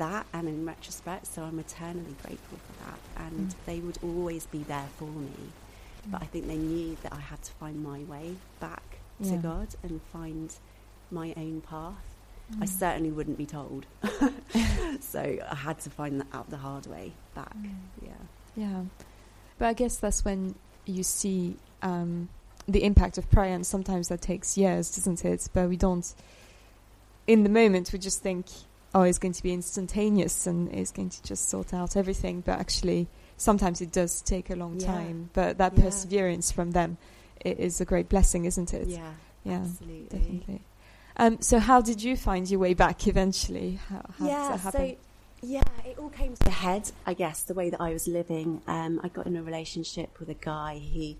that 0.05 0.25
and 0.33 0.47
in 0.53 0.65
retrospect 0.65 1.23
so 1.33 1.43
i'm 1.47 1.59
eternally 1.59 2.15
grateful 2.23 2.57
for 2.65 2.73
that 2.85 2.99
and 3.25 3.49
Mm. 3.49 3.55
they 3.67 3.79
would 3.85 3.99
always 4.09 4.43
be 4.55 4.61
there 4.73 4.89
for 4.97 5.05
me 5.27 5.37
but 6.11 6.19
i 6.21 6.25
think 6.31 6.43
they 6.47 6.57
knew 6.71 6.97
that 7.03 7.13
i 7.13 7.21
had 7.31 7.41
to 7.43 7.51
find 7.61 7.75
my 7.91 7.99
way 8.13 8.27
back 8.59 8.83
to 9.29 9.35
god 9.37 9.69
and 9.83 10.01
find 10.17 10.47
my 11.19 11.27
own 11.45 11.61
path 11.61 12.05
Mm. 12.51 12.63
i 12.63 12.65
certainly 12.65 13.11
wouldn't 13.17 13.37
be 13.37 13.45
told 13.45 13.85
so 14.99 15.21
i 15.49 15.55
had 15.55 15.79
to 15.85 15.89
find 15.89 16.19
that 16.19 16.27
out 16.33 16.49
the 16.49 16.57
hard 16.57 16.85
way 16.87 17.07
back 17.35 17.55
Mm. 17.55 17.75
yeah 18.09 18.23
Yeah. 18.55 18.81
But 19.57 19.67
I 19.67 19.73
guess 19.81 19.95
that's 20.03 20.25
when 20.25 20.55
you 20.85 21.03
see 21.03 21.55
um, 21.83 22.27
the 22.67 22.81
impact 22.89 23.17
of 23.19 23.25
prayer, 23.35 23.53
and 23.57 23.65
sometimes 23.65 24.07
that 24.09 24.21
takes 24.21 24.57
years, 24.57 24.85
doesn't 24.95 25.23
it? 25.23 25.47
But 25.53 25.69
we 25.69 25.77
don't, 25.77 26.07
in 27.27 27.43
the 27.43 27.49
moment, 27.61 27.93
we 27.93 27.99
just 27.99 28.21
think, 28.27 28.45
oh, 28.93 29.03
it's 29.03 29.17
going 29.17 29.33
to 29.33 29.43
be 29.43 29.53
instantaneous 29.53 30.47
and 30.47 30.71
it's 30.73 30.91
going 30.91 31.09
to 31.09 31.23
just 31.23 31.49
sort 31.49 31.73
out 31.73 31.95
everything. 31.95 32.41
But 32.41 32.59
actually, 32.59 33.07
sometimes 33.37 33.81
it 33.81 33.91
does 33.91 34.21
take 34.21 34.49
a 34.49 34.55
long 34.55 34.79
Yeah. 34.79 34.87
time. 34.87 35.29
But 35.33 35.57
that 35.59 35.73
Yeah. 35.77 35.83
perseverance 35.83 36.51
from 36.51 36.71
them 36.71 36.97
it 37.43 37.59
is 37.59 37.81
a 37.81 37.85
great 37.85 38.07
blessing, 38.07 38.45
isn't 38.45 38.71
it? 38.73 38.87
Yeah, 38.87 39.13
yeah, 39.43 39.61
absolutely. 39.61 40.05
definitely. 40.19 40.61
Um, 41.17 41.41
so, 41.41 41.57
how 41.59 41.81
did 41.81 42.03
you 42.03 42.15
find 42.15 42.49
your 42.49 42.59
way 42.59 42.73
back 42.75 43.07
eventually? 43.07 43.79
How, 43.89 44.01
how 44.17 44.27
yeah, 44.27 44.41
did 44.43 44.51
that 44.51 44.59
happen? 44.59 44.89
so 44.91 44.95
yeah, 45.41 45.63
it 45.85 45.97
all 45.97 46.09
came 46.09 46.35
to 46.35 46.47
a 46.47 46.51
head. 46.51 46.91
I 47.05 47.15
guess 47.15 47.41
the 47.41 47.55
way 47.55 47.69
that 47.71 47.81
I 47.81 47.93
was 47.93 48.07
living. 48.07 48.61
Um, 48.67 48.99
I 49.03 49.07
got 49.09 49.25
in 49.25 49.35
a 49.35 49.41
relationship 49.43 50.19
with 50.19 50.29
a 50.29 50.35
guy 50.35 50.79
who, 50.93 51.15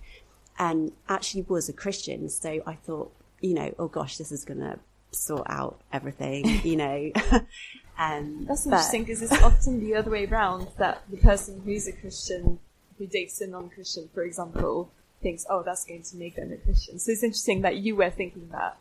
um, 0.64 0.92
actually 1.10 1.42
was 1.44 1.70
a 1.70 1.74
Christian. 1.74 2.30
So 2.30 2.62
I 2.68 2.76
thought, 2.76 3.12
you 3.42 3.56
know, 3.56 3.74
oh 3.80 3.88
gosh, 3.88 4.18
this 4.18 4.32
is 4.32 4.46
gonna 4.46 4.78
sort 5.12 5.48
out 5.50 5.80
everything, 5.92 6.62
you 6.64 6.76
know. 6.78 7.12
um, 7.98 8.46
That's 8.48 8.66
but- 8.66 8.74
interesting 8.74 9.04
because 9.04 9.22
it's 9.22 9.42
often 9.42 9.80
the 9.80 9.96
other 9.96 10.12
way 10.12 10.26
around 10.26 10.68
that 10.78 11.04
the 11.10 11.18
person 11.18 11.62
who's 11.66 11.88
a 11.88 11.94
Christian 11.94 12.60
who 12.98 13.08
dates 13.08 13.42
a 13.42 13.48
non-Christian, 13.48 14.10
for 14.14 14.24
example, 14.24 14.92
thinks, 15.22 15.46
"Oh, 15.50 15.64
that's 15.64 15.86
going 15.86 16.04
to 16.04 16.16
make 16.18 16.36
them 16.36 16.52
a 16.52 16.58
Christian." 16.58 17.00
So 17.00 17.12
it's 17.12 17.24
interesting 17.24 17.62
that 17.62 17.78
you 17.78 17.96
were 17.96 18.10
thinking 18.10 18.50
that. 18.52 18.78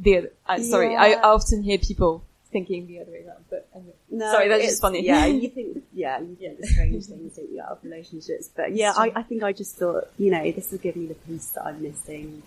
The 0.00 0.18
other, 0.18 0.32
uh, 0.46 0.60
sorry, 0.60 0.94
I 0.94 1.14
often 1.14 1.64
hear 1.64 1.76
people 1.76 2.22
thinking 2.52 2.86
the 2.86 3.00
other 3.00 3.10
way 3.10 3.24
around, 3.26 3.44
but 3.50 3.68
anyway. 3.74 3.94
No, 4.10 4.30
sorry, 4.30 4.48
that's 4.48 4.64
just 4.64 4.80
funny. 4.80 5.04
Yeah, 5.04 5.26
you 5.26 5.48
think, 5.56 5.82
yeah, 5.92 6.20
you 6.20 6.36
think 6.36 6.60
the 6.60 6.66
strange 6.66 7.06
things 7.06 7.36
don't 7.36 7.50
you 7.50 7.60
out 7.60 7.72
of 7.72 7.78
relationships. 7.82 8.48
But 8.54 8.74
yeah, 8.74 8.92
I, 8.96 9.12
I 9.16 9.22
think 9.22 9.42
I 9.42 9.52
just 9.52 9.76
thought, 9.76 10.04
you 10.18 10.30
know, 10.30 10.50
this 10.52 10.70
will 10.70 10.78
give 10.78 10.96
me 10.96 11.06
the 11.06 11.14
peace 11.14 11.48
that 11.48 11.64
I'm 11.66 11.82
missing. 11.82 12.42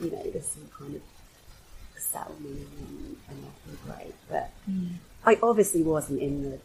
You 0.00 0.10
know, 0.10 0.22
this 0.30 0.56
will 0.56 0.86
kind 0.86 0.96
of 0.96 1.02
settle 2.04 2.36
me 2.40 2.50
and, 2.50 3.16
and 3.28 3.46
I 3.46 3.50
feel 3.66 3.78
great. 3.86 4.14
But 4.28 4.50
I 5.24 5.38
obviously 5.42 5.82
wasn't 5.82 6.20
in 6.20 6.42
the 6.42 6.58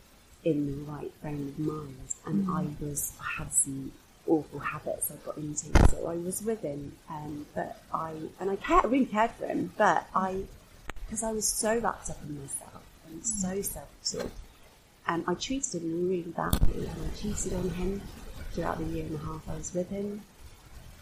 in 0.43 0.65
the 0.67 0.91
right 0.91 1.11
frame 1.21 1.47
of 1.47 1.59
mind, 1.59 1.95
and 2.25 2.49
I 2.49 2.65
was 2.83 3.13
I 3.19 3.41
had 3.41 3.53
some 3.53 3.91
awful 4.27 4.59
habits 4.59 5.11
I 5.11 5.15
got 5.25 5.37
into. 5.37 5.65
So 5.89 6.07
I 6.07 6.15
was 6.15 6.41
with 6.43 6.61
him, 6.61 6.93
um, 7.09 7.45
but 7.55 7.81
I 7.93 8.13
and 8.39 8.49
I 8.49 8.55
cared, 8.55 8.85
really 8.85 9.05
cared 9.05 9.31
for 9.31 9.47
him, 9.47 9.73
but 9.77 10.07
I 10.15 10.43
because 11.05 11.23
I 11.23 11.31
was 11.31 11.47
so 11.47 11.77
wrapped 11.79 12.09
up 12.09 12.17
in 12.23 12.39
myself 12.39 12.83
and 13.07 13.25
so 13.25 13.61
self-absorbed, 13.61 14.31
and 15.07 15.23
I 15.27 15.33
treated 15.33 15.81
him 15.81 16.09
really 16.09 16.31
badly, 16.31 16.85
and 16.85 16.89
I 16.89 17.15
cheated 17.17 17.53
on 17.53 17.69
him 17.71 18.01
throughout 18.51 18.77
the 18.77 18.85
year 18.85 19.05
and 19.05 19.15
a 19.15 19.19
half 19.19 19.49
I 19.49 19.55
was 19.55 19.73
with 19.73 19.89
him. 19.89 20.21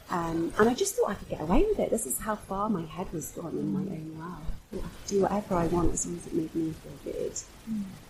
Um, 0.09 0.53
and 0.57 0.69
I 0.69 0.73
just 0.73 0.95
thought 0.95 1.09
I 1.09 1.13
could 1.15 1.29
get 1.29 1.41
away 1.41 1.65
with 1.67 1.79
it. 1.79 1.89
This 1.89 2.05
is 2.05 2.19
how 2.19 2.35
far 2.35 2.69
my 2.69 2.83
head 2.83 3.11
was 3.11 3.31
gone 3.31 3.51
in 3.51 3.73
my 3.73 3.79
own 3.79 4.17
world. 4.17 4.45
I 4.73 4.75
could 4.77 5.07
do 5.07 5.21
whatever 5.21 5.55
I 5.55 5.67
want 5.67 5.93
as 5.93 6.05
long 6.05 6.17
as 6.17 6.27
it 6.27 6.33
made 6.33 6.55
me 6.55 6.73
feel 6.73 7.13
good. 7.13 7.33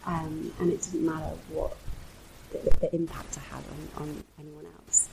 Um, 0.05 0.53
and 0.59 0.71
it 0.71 0.81
didn't 0.83 1.05
matter 1.05 1.35
what 1.49 1.75
the, 2.51 2.59
the 2.79 2.95
impact 2.95 3.37
I 3.37 3.55
had 3.55 3.63
on, 3.97 4.03
on 4.03 4.23
anyone 4.39 4.65
else. 4.65 5.09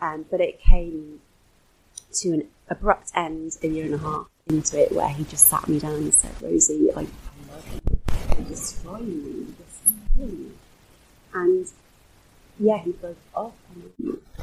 Um, 0.00 0.24
but 0.30 0.40
it 0.40 0.60
came 0.60 1.20
to 2.14 2.32
an 2.32 2.48
abrupt 2.68 3.10
end 3.14 3.56
a 3.62 3.68
year 3.68 3.84
and 3.84 3.94
a 3.94 3.98
half 3.98 4.26
into 4.48 4.80
it 4.80 4.92
where 4.92 5.08
he 5.08 5.24
just 5.24 5.48
sat 5.48 5.68
me 5.68 5.78
down 5.78 5.94
and 5.94 6.14
said, 6.14 6.30
Rosie, 6.42 6.90
I, 6.94 7.00
I 7.00 7.06
love 7.50 7.66
you. 7.72 7.98
You're 8.36 8.48
destroying 8.48 9.24
me. 9.24 9.54
This 9.58 9.68
is 9.68 10.16
killing 10.16 10.44
me. 10.44 10.50
And 11.32 11.66
yeah, 12.64 12.78
he 12.78 12.92
broke 12.92 13.16
off. 13.34 13.52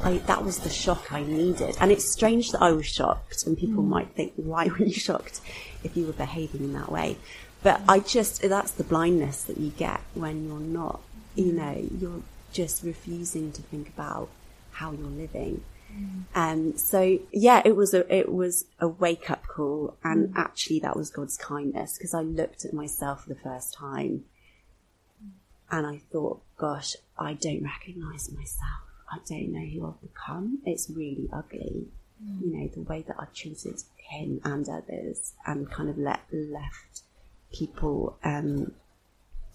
I, 0.02 0.18
that 0.18 0.44
was 0.44 0.60
the 0.60 0.70
shock 0.70 1.12
I 1.12 1.22
needed. 1.22 1.76
And 1.80 1.92
it's 1.92 2.10
strange 2.10 2.52
that 2.52 2.62
I 2.62 2.72
was 2.72 2.86
shocked, 2.86 3.46
and 3.46 3.56
people 3.56 3.82
might 3.82 4.10
think, 4.10 4.32
why 4.36 4.66
were 4.68 4.84
you 4.84 4.92
shocked 4.92 5.40
if 5.84 5.96
you 5.96 6.06
were 6.06 6.12
behaving 6.12 6.62
in 6.62 6.72
that 6.74 6.90
way? 6.90 7.18
But 7.62 7.80
I 7.88 8.00
just, 8.00 8.42
that's 8.42 8.72
the 8.72 8.84
blindness 8.84 9.44
that 9.44 9.58
you 9.58 9.70
get 9.70 10.00
when 10.14 10.46
you're 10.46 10.58
not, 10.58 11.00
you 11.34 11.52
mm. 11.52 11.54
know, 11.54 11.88
you're 12.00 12.22
just 12.52 12.82
refusing 12.82 13.52
to 13.52 13.62
think 13.62 13.88
about 13.88 14.28
how 14.72 14.92
you're 14.92 15.06
living. 15.06 15.62
Mm. 15.94 16.24
Um, 16.34 16.76
so 16.76 17.20
yeah, 17.30 17.62
it 17.64 17.76
was 17.76 17.94
a, 17.94 18.12
it 18.12 18.32
was 18.32 18.64
a 18.80 18.88
wake 18.88 19.30
up 19.30 19.46
call. 19.46 19.96
And 20.02 20.30
mm. 20.30 20.36
actually 20.36 20.80
that 20.80 20.96
was 20.96 21.10
God's 21.10 21.36
kindness 21.36 21.96
because 21.96 22.14
I 22.14 22.22
looked 22.22 22.64
at 22.64 22.72
myself 22.72 23.22
for 23.22 23.28
the 23.28 23.40
first 23.40 23.74
time 23.74 24.24
and 25.70 25.86
I 25.86 25.98
thought, 26.10 26.42
gosh, 26.56 26.96
I 27.18 27.34
don't 27.34 27.62
recognize 27.62 28.30
myself. 28.32 28.82
I 29.10 29.18
don't 29.28 29.52
know 29.52 29.66
who 29.66 29.86
I've 29.86 30.00
become. 30.00 30.60
It's 30.64 30.90
really 30.90 31.28
ugly. 31.32 31.88
You 32.40 32.56
know, 32.56 32.68
the 32.68 32.82
way 32.82 33.04
that 33.08 33.16
I 33.18 33.26
treated 33.34 33.82
him 33.96 34.40
and 34.44 34.68
others 34.68 35.32
and 35.44 35.68
kind 35.70 35.88
of 35.90 35.98
let, 35.98 36.20
left 36.32 37.02
people, 37.52 38.16
um, 38.22 38.72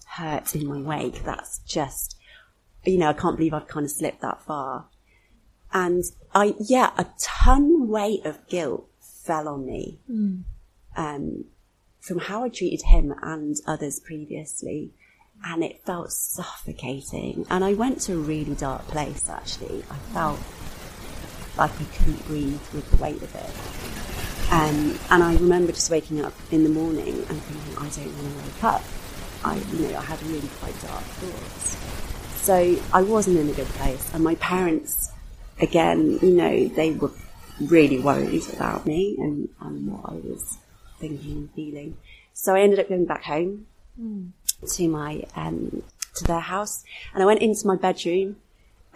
hurt 0.04 0.54
in 0.54 0.66
my 0.66 0.80
wake. 0.80 1.24
That's 1.24 1.60
just, 1.60 2.16
you 2.84 2.98
know, 2.98 3.08
I 3.08 3.14
can't 3.14 3.36
believe 3.36 3.54
I've 3.54 3.68
kind 3.68 3.84
of 3.84 3.90
slipped 3.90 4.20
that 4.20 4.42
far. 4.42 4.86
And 5.72 6.04
I, 6.34 6.54
yeah, 6.60 6.90
a 6.98 7.06
ton 7.18 7.88
weight 7.88 8.24
of 8.26 8.46
guilt 8.48 8.88
fell 9.00 9.48
on 9.48 9.66
me. 9.66 9.98
Um, 10.96 11.44
from 12.00 12.18
how 12.18 12.44
I 12.44 12.48
treated 12.48 12.86
him 12.86 13.14
and 13.22 13.56
others 13.66 14.00
previously. 14.00 14.92
And 15.44 15.62
it 15.64 15.80
felt 15.84 16.12
suffocating. 16.12 17.46
And 17.50 17.64
I 17.64 17.74
went 17.74 18.00
to 18.02 18.14
a 18.14 18.18
really 18.18 18.54
dark 18.54 18.86
place, 18.88 19.28
actually. 19.28 19.84
I 19.90 19.96
felt 20.12 20.40
like 21.56 21.70
I 21.80 21.84
couldn't 21.96 22.26
breathe 22.26 22.60
with 22.72 22.90
the 22.90 22.96
weight 22.96 23.22
of 23.22 23.34
it. 23.34 24.52
Um, 24.52 24.98
and 25.10 25.22
I 25.22 25.34
remember 25.34 25.72
just 25.72 25.90
waking 25.90 26.24
up 26.24 26.32
in 26.50 26.64
the 26.64 26.70
morning 26.70 27.14
and 27.28 27.42
thinking, 27.42 27.76
I 27.76 27.88
don't 27.88 28.22
want 28.22 28.38
to 28.38 28.44
wake 28.44 28.64
up. 28.64 28.82
I, 29.44 29.56
you 29.56 29.88
know, 29.88 29.98
I 29.98 30.02
had 30.02 30.22
really 30.24 30.48
quite 30.60 30.80
dark 30.80 31.02
thoughts. 31.02 31.76
So 32.42 32.80
I 32.92 33.02
wasn't 33.02 33.38
in 33.38 33.48
a 33.50 33.52
good 33.52 33.66
place. 33.66 34.10
And 34.14 34.24
my 34.24 34.36
parents, 34.36 35.12
again, 35.60 36.18
you 36.22 36.30
know, 36.30 36.68
they 36.68 36.92
were 36.92 37.12
really 37.60 38.00
worried 38.00 38.48
about 38.54 38.86
me 38.86 39.16
and, 39.18 39.48
and 39.60 39.92
what 39.92 40.10
I 40.10 40.14
was 40.14 40.58
thinking 40.98 41.32
and 41.32 41.50
feeling. 41.52 41.96
So 42.32 42.54
I 42.54 42.60
ended 42.60 42.80
up 42.80 42.88
going 42.88 43.04
back 43.04 43.24
home 43.24 43.66
to 44.66 44.88
my 44.88 45.24
um, 45.36 45.82
to 46.14 46.24
their 46.24 46.40
house, 46.40 46.84
and 47.14 47.22
I 47.22 47.26
went 47.26 47.40
into 47.40 47.66
my 47.66 47.76
bedroom 47.76 48.36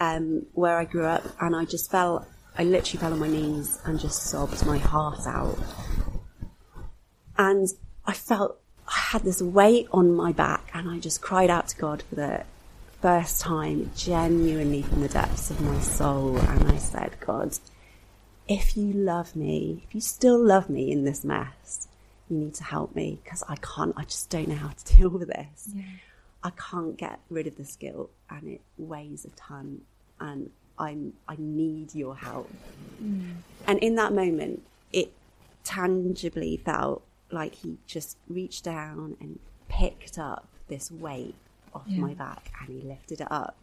um, 0.01 0.47
where 0.53 0.79
I 0.79 0.85
grew 0.85 1.05
up, 1.05 1.25
and 1.41 1.55
I 1.55 1.65
just 1.65 1.91
fell. 1.91 2.27
I 2.57 2.65
literally 2.65 3.01
fell 3.01 3.13
on 3.13 3.19
my 3.19 3.29
knees 3.29 3.81
and 3.85 3.99
just 3.99 4.25
sobbed 4.25 4.67
my 4.67 4.79
heart 4.79 5.27
out, 5.27 5.59
and 7.39 7.69
I 8.07 8.13
felt 8.13 8.59
I 8.89 8.99
had 9.13 9.23
this 9.23 9.41
weight 9.41 9.89
on 9.93 10.13
my 10.13 10.33
back, 10.33 10.71
and 10.75 10.91
I 10.91 10.99
just 10.99 11.23
cried 11.23 11.51
out 11.51 11.69
to 11.69 11.77
God 11.77 12.03
for 12.03 12.15
the 12.17 12.45
first 13.01 13.41
time, 13.41 13.91
genuinely 13.97 14.83
from 14.83 15.01
the 15.01 15.09
depths 15.09 15.51
of 15.51 15.61
my 15.61 15.81
soul, 15.81 16.37
and 16.39 16.69
I 16.71 16.77
said, 16.77 17.17
God, 17.21 17.59
if 18.47 18.77
you 18.77 18.93
love 18.93 19.35
me, 19.35 19.83
if 19.89 19.95
you 19.95 20.01
still 20.01 20.39
love 20.39 20.69
me 20.69 20.93
in 20.93 21.05
this 21.05 21.25
mess, 21.25 21.89
you 22.33 22.39
need 22.39 22.55
to 22.55 22.65
help 22.65 22.95
me 22.95 23.19
because 23.23 23.43
I 23.49 23.57
can't, 23.57 23.93
I 23.97 24.05
just 24.05 24.31
don't 24.31 24.49
know 24.49 24.55
how 24.57 24.69
to 24.71 24.97
deal 24.97 25.09
with 25.11 25.29
this. 25.29 25.75
I 26.43 26.51
can't 26.51 26.97
get 26.97 27.21
rid 27.31 27.47
of 27.47 27.57
this 27.57 27.77
guilt 27.77 28.11
and 28.31 28.49
it 28.49 28.61
weighs 28.79 29.25
a 29.25 29.31
ton 29.31 29.83
and 30.19 30.51
I'm, 30.79 31.13
I 31.29 31.37
need 31.39 31.95
your 31.95 32.17
help. 32.17 32.51
Mm. 33.03 33.35
And 33.67 33.79
in 33.81 33.95
that 33.97 34.13
moment, 34.13 34.63
it 34.93 35.13
tangibly 35.63 36.57
felt 36.57 37.03
like 37.31 37.55
he 37.55 37.79
just 37.87 38.17
reached 38.29 38.65
down 38.65 39.17
and 39.21 39.39
picked 39.69 40.19
up 40.19 40.49
this 40.69 40.91
weight 40.91 41.35
off 41.75 41.83
Yeah. 41.87 42.01
my 42.01 42.15
back 42.15 42.51
and 42.61 42.69
he 42.81 42.87
lifted 42.89 43.21
it 43.21 43.29
up. 43.31 43.57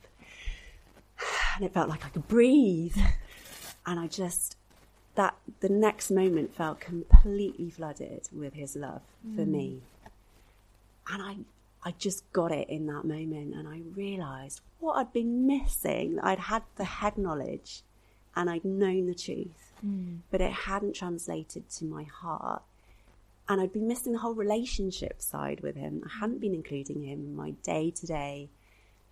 And 1.58 1.66
it 1.66 1.74
felt 1.74 1.90
like 1.90 2.06
I 2.06 2.10
could 2.10 2.28
breathe. 2.28 2.96
And 3.86 4.00
I 4.00 4.06
just, 4.08 4.56
that 5.20 5.36
the 5.60 5.68
next 5.68 6.10
moment 6.10 6.56
felt 6.56 6.80
completely 6.80 7.70
flooded 7.70 8.30
with 8.32 8.54
his 8.54 8.78
love 8.78 9.02
for 9.36 9.42
me. 9.46 9.82
And 11.12 11.22
I, 11.22 11.36
I 11.84 11.94
just 12.00 12.32
got 12.32 12.54
it 12.54 12.70
in 12.70 12.86
that 12.88 13.04
moment 13.04 13.54
and 13.54 13.68
I 13.68 13.82
realized 13.94 14.62
what 14.80 14.94
I'd 14.94 15.12
been 15.12 15.46
missing. 15.46 16.22
I'd 16.24 16.40
had 16.40 16.64
the 16.78 16.86
head 16.86 17.18
knowledge 17.18 17.82
and 18.34 18.50
I'd 18.50 18.64
known 18.64 19.08
the 19.08 19.14
truth, 19.14 19.74
but 20.32 20.40
it 20.40 20.54
hadn't 20.54 20.96
translated 20.96 21.70
to 21.72 21.84
my 21.84 22.04
heart. 22.04 22.62
And 23.50 23.60
I'd 23.60 23.74
been 23.74 23.90
missing 23.90 24.14
the 24.14 24.20
whole 24.20 24.36
relationship 24.36 25.22
side 25.22 25.60
with 25.60 25.76
him. 25.76 26.02
I 26.06 26.20
hadn't 26.22 26.40
been 26.40 26.56
including 26.56 27.04
him 27.04 27.20
in 27.26 27.36
my 27.36 27.52
day 27.64 27.92
to 27.92 28.08
day, 28.08 28.48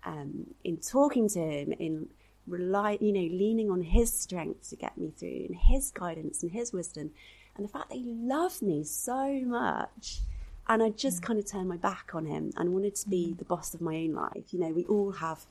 um, 0.06 0.54
in 0.64 0.78
talking 0.78 1.28
to 1.28 1.40
him, 1.40 1.72
in 1.72 2.08
rely, 2.48 2.98
you 3.00 3.12
know, 3.12 3.20
leaning 3.20 3.70
on 3.70 3.82
his 3.82 4.12
strength 4.12 4.68
to 4.70 4.76
get 4.76 4.96
me 4.98 5.12
through, 5.16 5.46
and 5.48 5.56
his 5.56 5.90
guidance 5.90 6.42
and 6.42 6.52
his 6.52 6.72
wisdom, 6.72 7.10
and 7.56 7.64
the 7.64 7.68
fact 7.68 7.90
that 7.90 7.96
he 7.96 8.04
loved 8.04 8.62
me 8.62 8.84
so 8.84 9.40
much. 9.44 10.20
And 10.68 10.82
I 10.82 10.90
just 10.90 11.22
kind 11.22 11.38
of 11.38 11.46
turned 11.46 11.68
my 11.68 11.76
back 11.78 12.10
on 12.14 12.26
him 12.26 12.52
and 12.56 12.74
wanted 12.74 12.94
to 12.96 13.08
be 13.08 13.32
the 13.32 13.44
boss 13.44 13.72
of 13.74 13.80
my 13.80 13.96
own 13.96 14.12
life. 14.12 14.52
You 14.52 14.60
know, 14.60 14.68
we 14.70 14.84
all 14.84 15.12
have 15.12 15.46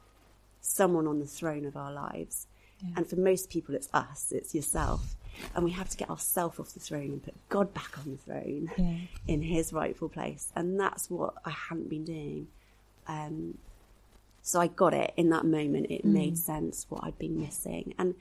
someone 0.61 1.07
on 1.07 1.19
the 1.19 1.25
throne 1.25 1.65
of 1.65 1.75
our 1.75 1.91
lives. 1.91 2.45
And 2.95 3.07
for 3.07 3.15
most 3.15 3.49
people, 3.49 3.73
it's 3.73 3.89
us, 3.93 4.31
it's 4.31 4.53
yourself. 4.53 5.15
And 5.55 5.65
we 5.65 5.71
have 5.71 5.89
to 5.89 5.97
get 5.97 6.11
ourselves 6.11 6.59
off 6.59 6.73
the 6.75 6.79
throne 6.79 7.09
and 7.13 7.23
put 7.23 7.33
God 7.49 7.73
back 7.73 7.97
on 7.97 8.11
the 8.11 8.17
throne 8.17 8.69
Yeah. 8.77 8.97
in 9.27 9.41
his 9.41 9.73
rightful 9.73 10.09
place. 10.09 10.51
And 10.55 10.79
that's 10.79 11.09
what 11.09 11.33
I 11.43 11.49
hadn't 11.49 11.89
been 11.89 12.05
doing. 12.05 12.47
Um, 13.07 13.57
so 14.47 14.61
I 14.61 14.67
got 14.67 14.93
it 14.93 15.11
in 15.17 15.29
that 15.31 15.45
moment. 15.45 15.87
It 15.89 16.05
mm. 16.05 16.13
made 16.13 16.37
sense 16.37 16.85
what 16.87 17.03
I'd 17.03 17.19
been 17.19 17.37
missing. 17.37 17.93
And 17.99 18.15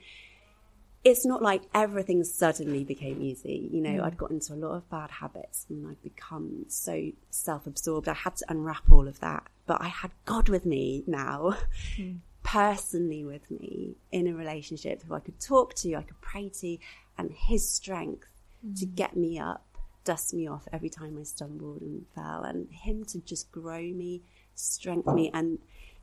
it's 1.05 1.25
not 1.25 1.41
like 1.41 1.61
everything 1.73 2.21
suddenly 2.25 2.83
became 2.83 3.21
easy. 3.21 3.69
You 3.71 3.79
know, 3.79 4.01
mm. 4.01 4.03
I'd 4.03 4.17
got 4.17 4.31
into 4.31 4.53
a 4.53 4.55
lot 4.55 4.75
of 4.75 4.89
bad 4.89 5.09
habits 5.09 5.65
and 5.69 5.87
I'd 5.87 6.03
become 6.03 6.65
so 6.67 7.11
self 7.29 7.65
absorbed. 7.65 8.09
I 8.09 8.13
had 8.13 8.35
to 8.35 8.45
unwrap 8.49 8.91
all 8.91 9.07
of 9.07 9.21
that. 9.21 9.47
But 9.67 9.81
I 9.81 9.87
had 9.87 10.11
God 10.25 10.49
with 10.49 10.65
me 10.65 11.05
now, 11.07 11.55
mm. 11.97 12.17
personally 12.43 13.23
with 13.23 13.49
me 13.49 13.95
in 14.11 14.27
a 14.27 14.33
relationship 14.33 15.03
who 15.03 15.13
I 15.13 15.21
could 15.21 15.39
talk 15.39 15.75
to, 15.75 15.95
I 15.95 16.01
could 16.01 16.19
pray 16.19 16.49
to, 16.59 16.77
and 17.17 17.31
his 17.31 17.69
strength 17.69 18.27
to 18.75 18.85
get 18.85 19.15
me 19.15 19.39
up, 19.39 19.65
dust 20.03 20.33
me 20.33 20.45
off 20.45 20.67
every 20.73 20.89
time 20.89 21.17
I 21.17 21.23
stumbled 21.23 21.81
and 21.81 22.05
fell, 22.13 22.43
and 22.43 22.69
him 22.69 23.05
to 23.05 23.19
just 23.19 23.49
grow 23.49 23.81
me, 23.81 24.23
strengthen 24.55 25.15
me. 25.15 25.31
And 25.33 25.59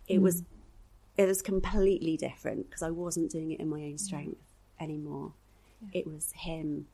it 0.08 0.20
was 0.20 0.42
mm. 0.42 0.46
it 1.16 1.26
was 1.26 1.42
completely 1.42 2.16
different 2.16 2.68
because 2.68 2.82
I 2.82 2.90
wasn't 2.90 3.30
doing 3.30 3.50
it 3.52 3.61
in 3.61 3.68
my 3.68 3.80
own 3.82 3.99
strength 3.99 4.40
anymore. 4.80 5.32
It 5.92 6.06
was 6.06 6.32
him 6.32 6.87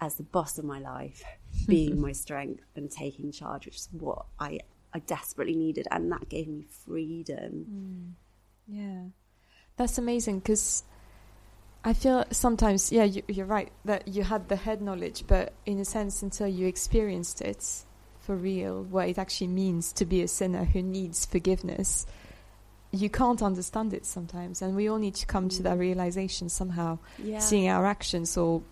as 0.00 0.14
the 0.14 0.22
boss 0.22 0.58
of 0.58 0.64
my 0.64 0.78
life 0.78 1.22
being 1.66 2.00
my 2.06 2.12
strength 2.12 2.64
and 2.74 2.90
taking 2.90 3.32
charge, 3.32 3.66
which 3.66 3.76
is 3.76 3.88
what 3.92 4.26
I, 4.38 4.60
I 4.94 5.00
desperately 5.00 5.56
needed. 5.56 5.86
And 5.90 6.10
that 6.12 6.28
gave 6.28 6.48
me 6.48 6.66
freedom. 6.86 8.16
Mm. 8.68 8.76
Yeah, 8.76 9.02
that's 9.76 9.98
amazing 9.98 10.40
because 10.40 10.84
I 11.84 11.92
feel 11.92 12.24
sometimes, 12.30 12.92
yeah, 12.92 13.04
you, 13.04 13.22
you're 13.28 13.46
right 13.46 13.70
that 13.84 14.08
you 14.08 14.22
had 14.22 14.48
the 14.48 14.56
head 14.56 14.80
knowledge, 14.80 15.24
but 15.26 15.52
in 15.66 15.80
a 15.80 15.84
sense, 15.84 16.22
until 16.22 16.46
you 16.46 16.66
experienced 16.66 17.40
it 17.40 17.84
for 18.20 18.36
real, 18.36 18.82
what 18.84 19.08
it 19.08 19.18
actually 19.18 19.48
means 19.48 19.92
to 19.94 20.04
be 20.04 20.22
a 20.22 20.28
sinner 20.28 20.64
who 20.64 20.82
needs 20.82 21.26
forgiveness, 21.26 22.06
you 22.92 23.08
can't 23.08 23.42
understand 23.42 23.92
it 23.94 24.04
sometimes. 24.04 24.62
And 24.62 24.74
we 24.76 24.88
all 24.88 24.98
need 24.98 25.14
to 25.16 25.26
come 25.26 25.48
to 25.50 25.62
that 25.62 25.78
realization 25.78 26.48
somehow, 26.48 26.98
Yeah. 27.22 27.38
seeing 27.38 27.68
our 27.68 27.86
actions 27.86 28.36
or 28.36 28.62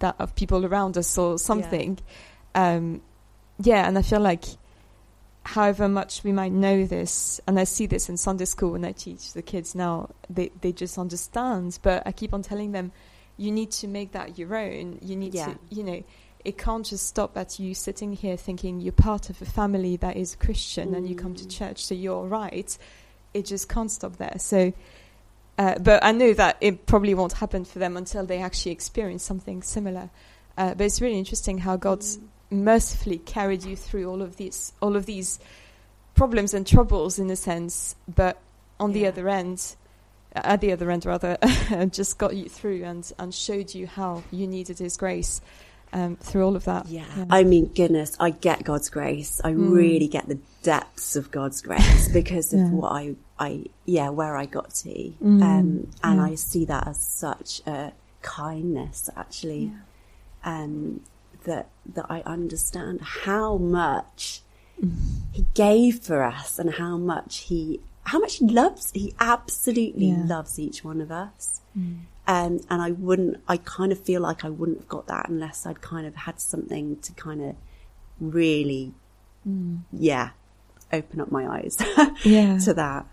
that 0.00 0.16
of 0.18 0.34
people 0.34 0.66
around 0.66 0.98
us 0.98 1.16
or 1.16 1.38
something. 1.38 1.98
Um, 2.54 3.00
yeah, 3.62 3.86
and 3.86 3.96
I 3.96 4.02
feel 4.02 4.20
like 4.20 4.44
however 5.44 5.88
much 5.88 6.22
we 6.24 6.32
might 6.32 6.52
know 6.52 6.84
this, 6.86 7.40
and 7.46 7.58
I 7.58 7.64
see 7.64 7.86
this 7.86 8.08
in 8.08 8.16
Sunday 8.16 8.44
school 8.44 8.72
when 8.72 8.84
I 8.84 8.92
teach 8.92 9.32
the 9.32 9.42
kids 9.42 9.74
now, 9.74 10.10
they, 10.28 10.50
they 10.60 10.72
just 10.72 10.98
understand. 10.98 11.78
But 11.82 12.02
I 12.06 12.12
keep 12.12 12.34
on 12.34 12.42
telling 12.42 12.72
them, 12.72 12.92
you 13.36 13.50
need 13.52 13.70
to 13.72 13.86
make 13.88 14.12
that 14.12 14.38
your 14.38 14.54
own. 14.56 14.98
You 15.00 15.16
need 15.16 15.34
Yeah. 15.34 15.46
to, 15.52 15.58
you 15.70 15.84
know, 15.84 16.02
it 16.44 16.58
can't 16.58 16.84
just 16.84 17.06
stop 17.06 17.36
at 17.36 17.58
you 17.58 17.74
sitting 17.74 18.12
here 18.12 18.36
thinking 18.36 18.80
you're 18.80 18.92
part 18.92 19.30
of 19.30 19.40
a 19.40 19.44
family 19.44 19.96
that 19.98 20.16
is 20.16 20.34
Christian 20.34 20.94
and 20.94 21.08
you 21.08 21.14
come 21.14 21.34
to 21.34 21.44
Mm. 21.44 21.50
church, 21.50 21.84
so 21.84 21.94
you're 21.94 22.26
right. 22.26 22.76
It 23.34 23.46
just 23.46 23.68
can't 23.68 23.90
stop 23.90 24.16
there. 24.16 24.36
So, 24.38 24.72
uh, 25.58 25.78
but 25.78 26.04
I 26.04 26.12
know 26.12 26.32
that 26.34 26.56
it 26.60 26.86
probably 26.86 27.14
won't 27.14 27.34
happen 27.34 27.64
for 27.64 27.78
them 27.78 27.96
until 27.96 28.24
they 28.24 28.38
actually 28.38 28.72
experience 28.72 29.22
something 29.22 29.62
similar. 29.62 30.10
Uh, 30.56 30.74
but 30.74 30.84
it's 30.84 31.00
really 31.00 31.18
interesting 31.18 31.58
how 31.58 31.76
God's 31.76 32.18
mercifully 32.50 33.18
carried 33.18 33.64
you 33.64 33.76
through 33.76 34.08
all 34.08 34.22
of 34.22 34.36
these 34.36 34.72
all 34.80 34.96
of 34.96 35.04
these 35.06 35.38
problems 36.14 36.54
and 36.54 36.66
troubles 36.66 37.18
in 37.18 37.30
a 37.30 37.36
sense 37.36 37.94
but 38.12 38.38
on 38.80 38.92
the 38.92 39.06
other 39.06 39.28
end 39.28 39.76
at 40.34 40.60
the 40.60 40.72
other 40.72 40.90
end 40.90 41.04
rather 41.04 41.36
just 41.90 42.16
got 42.16 42.34
you 42.34 42.48
through 42.48 42.82
and 42.84 43.12
and 43.18 43.34
showed 43.34 43.74
you 43.74 43.86
how 43.86 44.22
you 44.30 44.46
needed 44.46 44.78
his 44.78 44.96
grace 44.96 45.40
um, 45.92 46.16
through 46.16 46.44
all 46.44 46.56
of 46.56 46.64
that 46.64 46.86
Yeah. 46.86 47.04
I 47.30 47.44
mean, 47.44 47.66
goodness, 47.74 48.16
I 48.20 48.30
get 48.30 48.64
God's 48.64 48.90
grace. 48.90 49.40
I 49.42 49.50
really 49.50 50.08
get 50.08 50.28
the 50.28 50.38
depths 50.62 51.16
of 51.16 51.30
God's 51.30 51.60
grace 51.62 52.08
because 52.12 52.52
of 52.52 52.60
Yeah. 52.60 52.70
what 52.70 52.92
I, 52.92 53.14
I, 53.38 53.64
yeah, 53.86 54.08
where 54.10 54.36
I 54.36 54.46
got 54.46 54.70
to. 54.84 54.88
Mm, 55.22 55.42
Um, 55.42 55.90
and 56.02 56.16
yeah. 56.18 56.24
I 56.24 56.34
see 56.34 56.64
that 56.66 56.86
as 56.86 57.00
such 57.02 57.62
a 57.66 57.92
kindness, 58.22 59.08
actually, 59.16 59.72
um, 60.44 61.00
that, 61.44 61.68
that 61.94 62.06
I 62.10 62.20
understand 62.22 63.00
how 63.00 63.56
much 63.56 64.42
he 65.32 65.44
gave 65.54 66.00
for 66.00 66.22
us 66.22 66.58
and 66.58 66.74
how 66.74 66.96
much 66.96 67.38
he, 67.48 67.80
how 68.04 68.18
much 68.18 68.36
he 68.36 68.46
loves, 68.46 68.90
he 68.92 69.14
absolutely 69.20 70.06
Yeah. 70.10 70.24
loves 70.26 70.58
each 70.58 70.84
one 70.84 71.00
of 71.00 71.10
us. 71.10 71.60
Um, 72.28 72.60
and 72.70 72.80
I 72.80 72.92
wouldn't, 72.92 73.38
I 73.48 73.56
kind 73.56 73.90
of 73.90 73.98
feel 73.98 74.20
like 74.20 74.44
I 74.44 74.50
wouldn't 74.50 74.78
have 74.78 74.88
got 74.88 75.06
that 75.08 75.28
unless 75.28 75.66
I'd 75.66 75.80
kind 75.80 76.06
of 76.06 76.14
had 76.14 76.38
something 76.40 76.98
to 77.00 77.12
kind 77.14 77.42
of 77.42 77.56
really, 78.20 78.94
yeah, 79.92 80.30
open 80.92 81.20
up 81.20 81.30
my 81.30 81.46
eyes 81.46 81.76
yeah 82.24 82.58
to 82.58 82.72
that. 82.74 83.06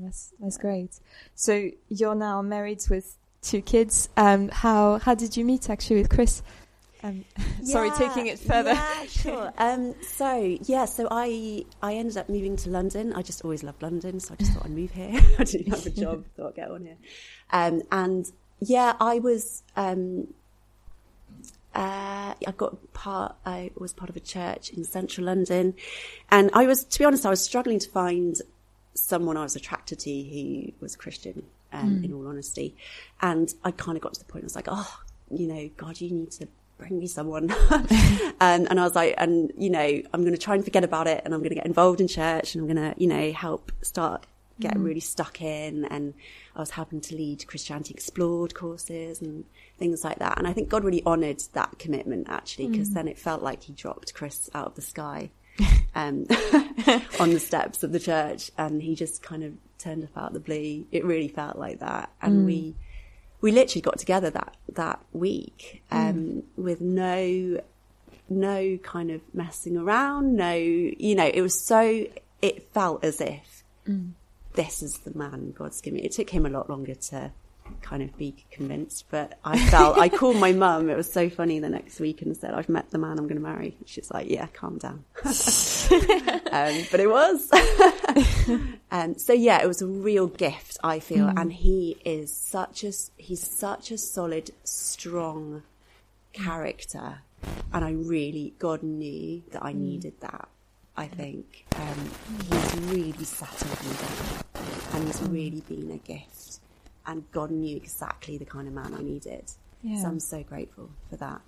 that's 0.00 0.32
that's 0.40 0.56
great 0.56 0.98
so 1.34 1.70
you're 1.88 2.14
now 2.14 2.40
married 2.40 2.80
with 2.88 3.16
two 3.42 3.60
kids 3.60 4.08
um 4.16 4.48
how 4.48 4.98
how 4.98 5.14
did 5.14 5.36
you 5.36 5.44
meet 5.44 5.68
actually 5.68 5.96
with 6.00 6.08
chris 6.08 6.42
um, 7.02 7.24
sorry 7.64 7.90
taking 7.98 8.26
it 8.28 8.38
further 8.38 8.72
Yeah, 8.72 9.04
sure. 9.06 9.52
um, 9.58 9.94
so 10.02 10.58
yeah, 10.64 10.84
so 10.84 11.06
I 11.10 11.64
I 11.80 11.94
ended 11.94 12.16
up 12.16 12.28
moving 12.28 12.56
to 12.56 12.70
London. 12.70 13.12
I 13.12 13.22
just 13.22 13.44
always 13.44 13.62
loved 13.62 13.82
London, 13.82 14.18
so 14.18 14.34
I 14.34 14.36
just 14.36 14.52
thought 14.52 14.64
I'd 14.64 14.72
move 14.72 14.90
here. 14.90 15.20
I 15.38 15.44
didn't 15.44 15.68
have 15.68 15.86
a 15.86 15.90
job, 15.90 16.24
thought 16.36 16.48
I'd 16.48 16.54
get 16.56 16.70
on 16.72 16.84
here. 16.86 16.96
Um, 17.52 17.82
and 17.92 18.26
yeah, 18.60 18.94
I 19.00 19.18
was 19.18 19.62
um, 19.76 20.28
uh, 21.74 22.34
I 22.46 22.52
got 22.56 22.92
part. 22.92 23.36
I 23.46 23.70
was 23.76 23.92
part 23.92 24.10
of 24.10 24.16
a 24.16 24.20
church 24.20 24.70
in 24.70 24.84
central 24.84 25.26
London, 25.26 25.74
and 26.30 26.50
I 26.52 26.66
was, 26.66 26.84
to 26.84 26.98
be 26.98 27.04
honest, 27.04 27.24
I 27.24 27.30
was 27.30 27.42
struggling 27.42 27.78
to 27.78 27.88
find 27.90 28.36
someone 28.94 29.36
I 29.36 29.42
was 29.42 29.54
attracted 29.54 30.00
to 30.00 30.10
who 30.10 30.72
was 30.80 30.96
Christian. 30.96 31.44
Um, 31.70 32.02
In 32.02 32.14
all 32.14 32.26
honesty, 32.26 32.74
and 33.20 33.52
I 33.62 33.72
kind 33.72 33.96
of 33.96 34.02
got 34.02 34.14
to 34.14 34.20
the 34.20 34.24
point. 34.24 34.44
I 34.44 34.46
was 34.46 34.56
like, 34.56 34.68
oh, 34.68 35.00
you 35.30 35.46
know, 35.46 35.68
God, 35.76 36.00
you 36.00 36.10
need 36.10 36.30
to 36.32 36.48
bring 36.78 36.98
me 36.98 37.06
someone. 37.06 37.54
and 38.40 38.66
and 38.70 38.80
I 38.80 38.84
was 38.84 38.94
like, 38.94 39.14
and 39.18 39.52
you 39.54 39.68
know, 39.68 40.02
I'm 40.12 40.22
going 40.22 40.32
to 40.32 40.38
try 40.38 40.54
and 40.54 40.64
forget 40.64 40.82
about 40.82 41.06
it, 41.06 41.20
and 41.26 41.34
I'm 41.34 41.40
going 41.40 41.50
to 41.50 41.56
get 41.56 41.66
involved 41.66 42.00
in 42.00 42.08
church, 42.08 42.54
and 42.54 42.62
I'm 42.62 42.74
going 42.74 42.94
to, 42.94 42.98
you 42.98 43.06
know, 43.06 43.32
help 43.32 43.70
start 43.82 44.24
get 44.60 44.74
mm. 44.74 44.84
really 44.84 45.00
stuck 45.00 45.40
in. 45.40 45.84
And 45.86 46.14
I 46.56 46.60
was 46.60 46.70
helping 46.70 47.00
to 47.02 47.14
lead 47.14 47.46
Christianity 47.46 47.94
Explored 47.94 48.54
courses 48.54 49.20
and 49.20 49.44
things 49.78 50.04
like 50.04 50.18
that. 50.18 50.38
And 50.38 50.46
I 50.46 50.52
think 50.52 50.68
God 50.68 50.84
really 50.84 51.04
honoured 51.04 51.42
that 51.52 51.78
commitment 51.78 52.28
actually, 52.28 52.68
because 52.68 52.90
mm. 52.90 52.94
then 52.94 53.08
it 53.08 53.18
felt 53.18 53.42
like 53.42 53.62
He 53.62 53.72
dropped 53.72 54.14
Chris 54.14 54.50
out 54.54 54.66
of 54.66 54.74
the 54.74 54.82
sky. 54.82 55.30
um, 55.94 56.26
on 57.20 57.30
the 57.30 57.40
steps 57.40 57.82
of 57.82 57.92
the 57.92 57.98
church, 57.98 58.50
and 58.56 58.80
he 58.80 58.94
just 58.94 59.22
kind 59.22 59.42
of 59.42 59.54
turned 59.78 60.04
up 60.04 60.16
out 60.16 60.28
of 60.28 60.34
the 60.34 60.40
blue. 60.40 60.86
It 60.92 61.04
really 61.04 61.26
felt 61.26 61.58
like 61.58 61.80
that, 61.80 62.10
and 62.22 62.42
mm. 62.42 62.46
we 62.46 62.74
we 63.40 63.52
literally 63.52 63.82
got 63.82 63.98
together 63.98 64.30
that 64.30 64.56
that 64.74 65.00
week 65.12 65.82
um, 65.90 66.42
with 66.56 66.80
no 66.80 67.60
no 68.28 68.78
kind 68.78 69.10
of 69.10 69.20
messing 69.32 69.76
around. 69.76 70.36
No, 70.36 70.52
you 70.54 71.14
know, 71.14 71.30
it 71.32 71.40
was 71.40 71.58
so. 71.58 72.06
It 72.40 72.72
felt 72.72 73.04
as 73.04 73.20
if 73.20 73.64
this 74.58 74.82
is 74.82 74.98
the 74.98 75.16
man 75.16 75.52
God's 75.56 75.80
given 75.80 76.00
me. 76.00 76.04
It 76.04 76.10
took 76.10 76.30
him 76.30 76.44
a 76.44 76.48
lot 76.48 76.68
longer 76.68 76.96
to 76.96 77.30
kind 77.80 78.02
of 78.02 78.16
be 78.18 78.34
convinced, 78.50 79.04
but 79.08 79.38
I 79.44 79.56
felt. 79.68 79.96
I 79.98 80.08
called 80.08 80.36
my 80.36 80.50
mum. 80.50 80.90
It 80.90 80.96
was 80.96 81.10
so 81.12 81.30
funny 81.30 81.60
the 81.60 81.68
next 81.68 82.00
week 82.00 82.22
and 82.22 82.36
said, 82.36 82.54
"I've 82.54 82.68
met 82.68 82.90
the 82.90 82.98
man 82.98 83.20
I'm 83.20 83.28
going 83.28 83.36
to 83.36 83.40
marry." 83.40 83.76
She's 83.86 84.10
like, 84.10 84.28
"Yeah, 84.28 84.48
calm 84.48 84.78
down." 84.78 85.04
um, 85.24 86.84
but 86.90 86.98
it 86.98 87.08
was. 87.08 87.48
um, 88.90 89.16
so 89.16 89.32
yeah, 89.32 89.62
it 89.62 89.68
was 89.68 89.80
a 89.80 89.86
real 89.86 90.26
gift. 90.26 90.76
I 90.82 90.98
feel, 90.98 91.28
and 91.28 91.52
he 91.52 91.96
is 92.04 92.34
such 92.34 92.82
a 92.82 92.90
he's 93.16 93.48
such 93.48 93.92
a 93.92 93.98
solid, 93.98 94.50
strong 94.64 95.62
character, 96.32 97.20
and 97.72 97.84
I 97.84 97.92
really 97.92 98.54
God 98.58 98.82
knew 98.82 99.44
that 99.52 99.64
I 99.64 99.72
needed 99.72 100.14
that. 100.20 100.48
I 100.98 101.06
think 101.06 101.64
um, 101.76 102.10
he's 102.50 102.74
really 102.90 103.24
settled 103.24 103.84
me 103.84 103.96
down, 103.96 104.64
and 104.94 105.06
he's 105.06 105.22
really 105.22 105.60
been 105.68 105.92
a 105.92 105.98
gift. 105.98 106.58
And 107.06 107.24
God 107.30 107.52
knew 107.52 107.76
exactly 107.76 108.36
the 108.36 108.44
kind 108.44 108.66
of 108.66 108.74
man 108.74 108.94
I 108.94 109.02
needed. 109.02 109.44
Yeah. 109.82 110.02
So 110.02 110.08
I'm 110.08 110.20
so 110.20 110.42
grateful 110.42 110.90
for 111.08 111.16
that. 111.16 111.40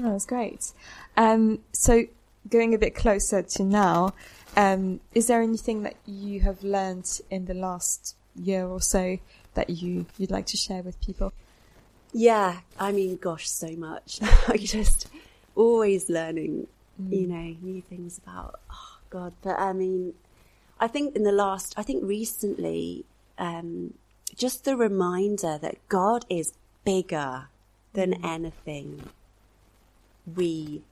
Oh, 0.00 0.10
that's 0.12 0.24
great. 0.24 0.72
Um, 1.16 1.58
so, 1.72 2.04
going 2.48 2.74
a 2.74 2.78
bit 2.78 2.94
closer 2.94 3.42
to 3.42 3.62
now, 3.62 4.14
um, 4.56 5.00
is 5.14 5.26
there 5.26 5.42
anything 5.42 5.82
that 5.82 5.96
you 6.06 6.40
have 6.40 6.64
learned 6.64 7.20
in 7.30 7.44
the 7.44 7.54
last 7.54 8.16
year 8.34 8.66
or 8.66 8.80
so 8.80 9.18
that 9.52 9.68
you 9.68 10.06
you'd 10.16 10.30
like 10.30 10.46
to 10.46 10.56
share 10.56 10.82
with 10.82 10.98
people? 11.02 11.34
Yeah, 12.14 12.60
I 12.80 12.92
mean, 12.92 13.16
gosh, 13.16 13.46
so 13.48 13.68
much. 13.76 14.20
I 14.48 14.56
just 14.56 15.08
always 15.54 16.08
learning, 16.08 16.66
you 16.98 17.26
mm. 17.26 17.28
know, 17.28 17.56
new 17.62 17.82
things 17.82 18.18
about 18.18 18.60
oh 18.70 18.98
God. 19.10 19.32
But 19.42 19.58
I 19.58 19.72
mean, 19.72 20.14
I 20.80 20.88
think 20.88 21.16
in 21.16 21.22
the 21.22 21.32
last, 21.32 21.74
I 21.76 21.82
think 21.82 22.02
recently, 22.04 23.04
um, 23.38 23.94
just 24.34 24.64
the 24.64 24.76
reminder 24.76 25.58
that 25.58 25.76
God 25.88 26.24
is 26.28 26.52
bigger 26.84 27.48
than 27.92 28.14
mm. 28.14 28.24
anything 28.28 29.08
we 30.34 30.82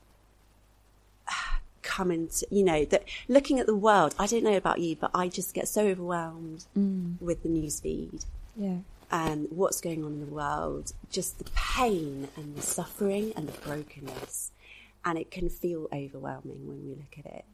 come 1.83 2.11
into, 2.11 2.47
you 2.51 2.65
know, 2.65 2.85
that 2.87 3.05
looking 3.29 3.59
at 3.59 3.67
the 3.67 3.77
world, 3.77 4.15
I 4.19 4.27
don't 4.27 4.45
know 4.45 4.57
about 4.57 4.79
you, 4.81 4.97
but 4.97 5.11
I 5.15 5.29
just 5.29 5.55
get 5.55 5.69
so 5.69 5.87
overwhelmed 5.87 6.65
mm. 6.77 7.21
with 7.21 7.43
the 7.43 7.49
news 7.49 7.81
feed 7.81 8.25
Yeah. 8.57 8.79
and 9.11 9.49
what's 9.51 9.81
going 9.81 10.05
on 10.05 10.13
in 10.13 10.21
the 10.21 10.27
world, 10.27 10.93
just 11.11 11.39
the 11.39 11.51
pain 11.55 12.29
and 12.37 12.57
the 12.57 12.63
suffering 12.63 13.33
and 13.37 13.49
the 13.49 13.59
brokenness. 13.61 14.52
And 15.05 15.19
it 15.19 15.31
can 15.31 15.49
feel 15.49 15.89
overwhelming 15.93 16.67
when 16.69 16.87
we 16.87 16.95
look 16.95 17.19
at 17.19 17.27
it. 17.27 17.45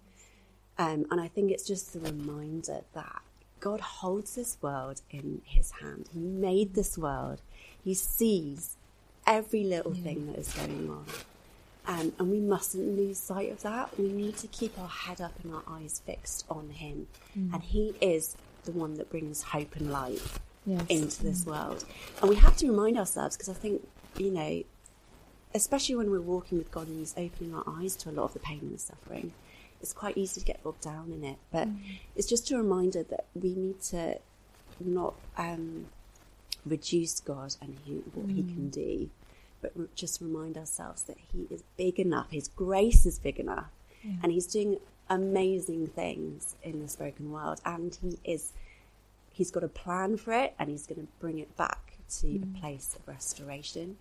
Um, 0.77 1.07
and 1.11 1.21
I 1.21 1.29
think 1.29 1.51
it's 1.51 1.67
just 1.67 1.93
the 1.93 2.01
reminder 2.01 2.83
that 2.95 3.23
God 3.59 3.81
holds 3.81 4.37
this 4.37 4.59
world 4.61 5.03
in 5.11 5.41
his 5.45 5.73
hand. 5.81 6.09
He 6.13 6.21
made 6.21 6.75
this 6.75 6.97
world. 6.97 7.41
He 7.83 7.95
sees 7.95 8.77
every 9.27 9.65
little 9.65 9.95
yeah. 9.97 10.03
thing 10.05 10.27
that 10.27 10.39
is 10.39 10.53
going 10.53 10.91
on. 10.91 11.05
Um, 11.87 12.13
and 12.19 12.31
we 12.31 12.39
mustn't 12.39 12.97
lose 12.97 13.19
sight 13.19 13.51
of 13.51 13.63
that. 13.63 13.99
We 13.99 14.13
need 14.13 14.37
to 14.39 14.47
keep 14.47 14.79
our 14.79 14.89
head 14.89 15.21
up 15.23 15.33
and 15.43 15.55
our 15.55 15.63
eyes 15.67 16.03
fixed 16.05 16.45
on 16.51 16.69
him. 16.69 17.07
Mm. 17.37 17.55
And 17.55 17.63
he 17.63 17.95
is 18.01 18.37
the 18.65 18.73
one 18.73 18.99
that 18.99 19.09
brings 19.11 19.43
hope 19.43 19.75
and 19.75 19.91
light 19.91 20.23
yes. 20.67 20.85
into 20.91 21.25
this 21.25 21.45
mm. 21.45 21.53
world. 21.53 21.87
And 22.21 22.29
we 22.29 22.37
have 22.37 22.59
to 22.59 22.71
remind 22.71 22.99
ourselves, 22.99 23.37
because 23.37 23.49
I 23.49 23.55
think, 23.55 23.89
you 24.19 24.31
know, 24.31 24.63
especially 25.55 25.95
when 25.95 26.11
we're 26.11 26.21
walking 26.21 26.59
with 26.59 26.71
God 26.71 26.89
and 26.89 26.99
He's 26.99 27.15
opening 27.17 27.55
our 27.55 27.65
eyes 27.67 27.97
to 27.97 28.11
a 28.11 28.13
lot 28.13 28.25
of 28.25 28.33
the 28.35 28.41
pain 28.41 28.61
and 28.63 28.75
the 28.75 28.79
suffering, 28.79 29.33
it's 29.81 29.93
quite 29.93 30.17
easy 30.17 30.41
to 30.41 30.47
get 30.47 30.63
bogged 30.63 30.83
down 30.83 31.13
in 31.13 31.25
it. 31.25 31.39
But 31.51 31.69
mm. 31.69 31.79
it's 32.17 32.29
just 32.29 32.51
a 32.51 32.57
reminder 32.57 33.03
that 33.05 33.27
we 33.35 33.55
need 33.55 33.81
to 33.83 34.19
not 34.81 35.15
um, 35.37 35.87
reduce 36.67 37.21
God 37.21 37.57
and 37.61 37.77
who, 37.87 38.03
what 38.15 38.29
mm. 38.29 38.37
He 38.37 38.43
can 38.43 38.69
do, 38.69 39.11
but 39.63 39.95
just 39.95 40.21
remind 40.21 40.57
ourselves 40.57 41.03
that 41.03 41.17
He 41.33 41.47
is 41.51 41.63
big 41.77 41.99
enough, 41.99 42.31
His 42.31 42.49
grace 42.49 43.07
is 43.07 43.19
big 43.19 43.39
enough, 43.39 43.71
yeah. 44.03 44.13
and 44.23 44.33
He's 44.33 44.47
doing 44.47 44.79
amazing 45.09 45.87
things 45.89 46.55
in 46.63 46.81
this 46.81 46.97
broken 46.97 47.31
world, 47.31 47.61
and 47.65 47.97
He 48.03 48.19
is. 48.31 48.53
He's 49.33 49.53
got 49.53 49.63
a 49.63 49.69
plan 49.69 50.17
for 50.17 50.33
it, 50.33 50.53
and 50.59 50.69
he's 50.69 50.85
going 50.85 51.01
to 51.01 51.07
bring 51.21 51.39
it 51.39 51.57
back 51.57 51.93
to 52.19 52.27
mm. 52.27 52.43
a 52.43 52.61
place 52.61 52.97
of 52.99 53.07
restoration. 53.07 53.97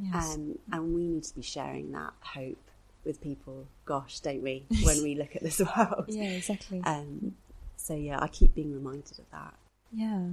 Yes. 0.00 0.34
Um, 0.34 0.58
and 0.72 0.94
we 0.94 1.06
need 1.06 1.24
to 1.24 1.34
be 1.34 1.42
sharing 1.42 1.92
that 1.92 2.12
hope 2.20 2.58
with 3.04 3.20
people, 3.20 3.66
gosh, 3.84 4.20
don't 4.20 4.42
we, 4.42 4.66
when 4.82 5.02
we 5.02 5.14
look 5.14 5.34
at 5.34 5.42
this 5.42 5.60
world? 5.60 6.06
Yeah, 6.08 6.30
exactly. 6.30 6.82
Um, 6.84 7.34
so, 7.76 7.94
yeah, 7.94 8.18
I 8.20 8.28
keep 8.28 8.54
being 8.54 8.72
reminded 8.72 9.18
of 9.18 9.30
that. 9.32 9.54
Yeah. 9.92 10.30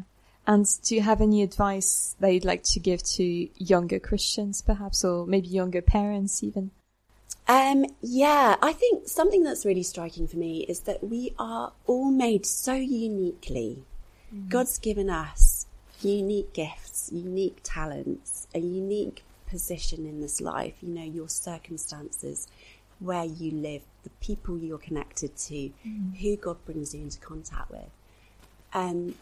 And 0.47 0.67
do 0.83 0.93
you 0.93 1.01
have 1.01 1.21
any 1.21 1.41
advice 1.41 2.15
that 2.19 2.31
you'd 2.31 2.45
like 2.45 2.63
to 2.63 2.79
give 2.79 3.01
to 3.15 3.49
younger 3.57 3.99
Christians, 3.99 4.61
perhaps, 4.61 5.03
or 5.03 5.25
maybe 5.25 5.47
younger 5.47 5.81
parents 5.81 6.43
even? 6.43 6.71
Um, 7.47 7.85
yeah, 8.01 8.55
I 8.61 8.73
think 8.73 9.07
something 9.07 9.43
that's 9.43 9.65
really 9.65 9.83
striking 9.83 10.27
for 10.27 10.37
me 10.37 10.65
is 10.67 10.81
that 10.81 11.03
we 11.03 11.33
are 11.39 11.73
all 11.85 12.11
made 12.11 12.45
so 12.45 12.73
uniquely. 12.73 13.83
Mm. 14.33 14.49
God's 14.49 14.77
given 14.77 15.09
us 15.09 15.65
unique 16.01 16.53
gifts, 16.53 17.09
unique 17.11 17.59
talents, 17.63 18.47
a 18.53 18.59
unique 18.59 19.23
position 19.47 20.05
in 20.05 20.21
this 20.21 20.41
life, 20.41 20.75
you 20.81 20.89
know, 20.89 21.03
your 21.03 21.29
circumstances, 21.29 22.47
where 22.99 23.25
you 23.25 23.51
live, 23.51 23.81
the 24.03 24.09
people 24.21 24.57
you're 24.57 24.77
connected 24.77 25.35
to, 25.35 25.71
mm. 25.85 26.17
who 26.17 26.35
God 26.37 26.63
brings 26.65 26.93
you 26.93 27.01
into 27.01 27.19
contact 27.19 27.69
with. 27.69 27.89
Um, 28.73 29.15